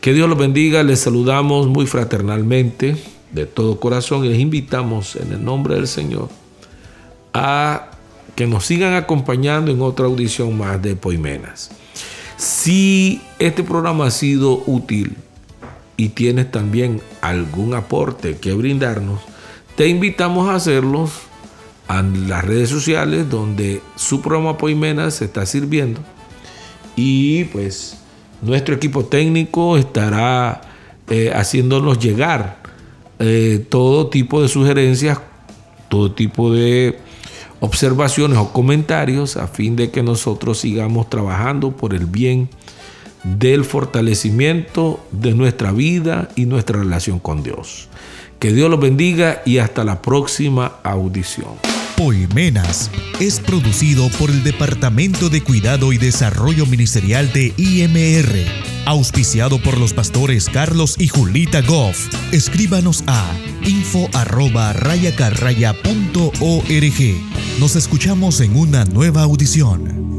Que 0.00 0.12
Dios 0.12 0.28
los 0.28 0.38
bendiga, 0.38 0.82
les 0.82 1.00
saludamos 1.00 1.66
muy 1.66 1.86
fraternalmente 1.86 2.96
de 3.32 3.46
todo 3.46 3.80
corazón 3.80 4.24
y 4.24 4.28
les 4.28 4.38
invitamos 4.38 5.16
en 5.16 5.32
el 5.32 5.44
nombre 5.44 5.74
del 5.74 5.88
Señor 5.88 6.28
a 7.32 7.90
que 8.34 8.46
nos 8.46 8.66
sigan 8.66 8.94
acompañando 8.94 9.70
en 9.70 9.80
otra 9.82 10.06
audición 10.06 10.56
más 10.56 10.80
de 10.80 10.96
Poimenas. 10.96 11.70
Si 12.42 13.20
este 13.38 13.62
programa 13.62 14.06
ha 14.06 14.10
sido 14.10 14.64
útil 14.66 15.16
y 15.96 16.08
tienes 16.08 16.50
también 16.50 17.00
algún 17.20 17.72
aporte 17.72 18.36
que 18.36 18.52
brindarnos, 18.52 19.20
te 19.76 19.86
invitamos 19.86 20.48
a 20.48 20.56
hacerlos 20.56 21.12
en 21.88 22.28
las 22.28 22.44
redes 22.44 22.68
sociales 22.68 23.30
donde 23.30 23.80
su 23.94 24.22
programa 24.22 24.58
Poimenas 24.58 25.14
se 25.14 25.26
está 25.26 25.46
sirviendo. 25.46 26.00
Y 26.96 27.44
pues 27.44 27.98
nuestro 28.40 28.74
equipo 28.74 29.04
técnico 29.04 29.76
estará 29.76 30.62
eh, 31.10 31.30
haciéndonos 31.32 32.00
llegar 32.00 32.60
eh, 33.20 33.64
todo 33.70 34.08
tipo 34.08 34.42
de 34.42 34.48
sugerencias, 34.48 35.20
todo 35.88 36.10
tipo 36.10 36.52
de 36.52 36.98
observaciones 37.62 38.38
o 38.38 38.52
comentarios 38.52 39.36
a 39.36 39.46
fin 39.46 39.76
de 39.76 39.92
que 39.92 40.02
nosotros 40.02 40.58
sigamos 40.58 41.08
trabajando 41.08 41.70
por 41.70 41.94
el 41.94 42.06
bien 42.06 42.48
del 43.22 43.64
fortalecimiento 43.64 44.98
de 45.12 45.32
nuestra 45.32 45.70
vida 45.70 46.28
y 46.34 46.46
nuestra 46.46 46.80
relación 46.80 47.20
con 47.20 47.44
Dios. 47.44 47.88
Que 48.40 48.52
Dios 48.52 48.68
los 48.68 48.80
bendiga 48.80 49.42
y 49.46 49.58
hasta 49.58 49.84
la 49.84 50.02
próxima 50.02 50.72
audición. 50.82 51.71
Poimenas 51.96 52.90
es 53.20 53.40
producido 53.40 54.08
por 54.18 54.30
el 54.30 54.42
Departamento 54.42 55.28
de 55.28 55.42
Cuidado 55.42 55.92
y 55.92 55.98
Desarrollo 55.98 56.66
Ministerial 56.66 57.32
de 57.32 57.52
IMR, 57.56 58.44
auspiciado 58.86 59.60
por 59.62 59.78
los 59.78 59.92
pastores 59.92 60.48
Carlos 60.48 60.96
y 60.98 61.08
Julita 61.08 61.60
Goff. 61.60 62.08
Escríbanos 62.32 63.04
a 63.06 63.30
info 63.64 64.08
Nos 67.60 67.76
escuchamos 67.76 68.40
en 68.40 68.56
una 68.56 68.84
nueva 68.84 69.22
audición. 69.22 70.11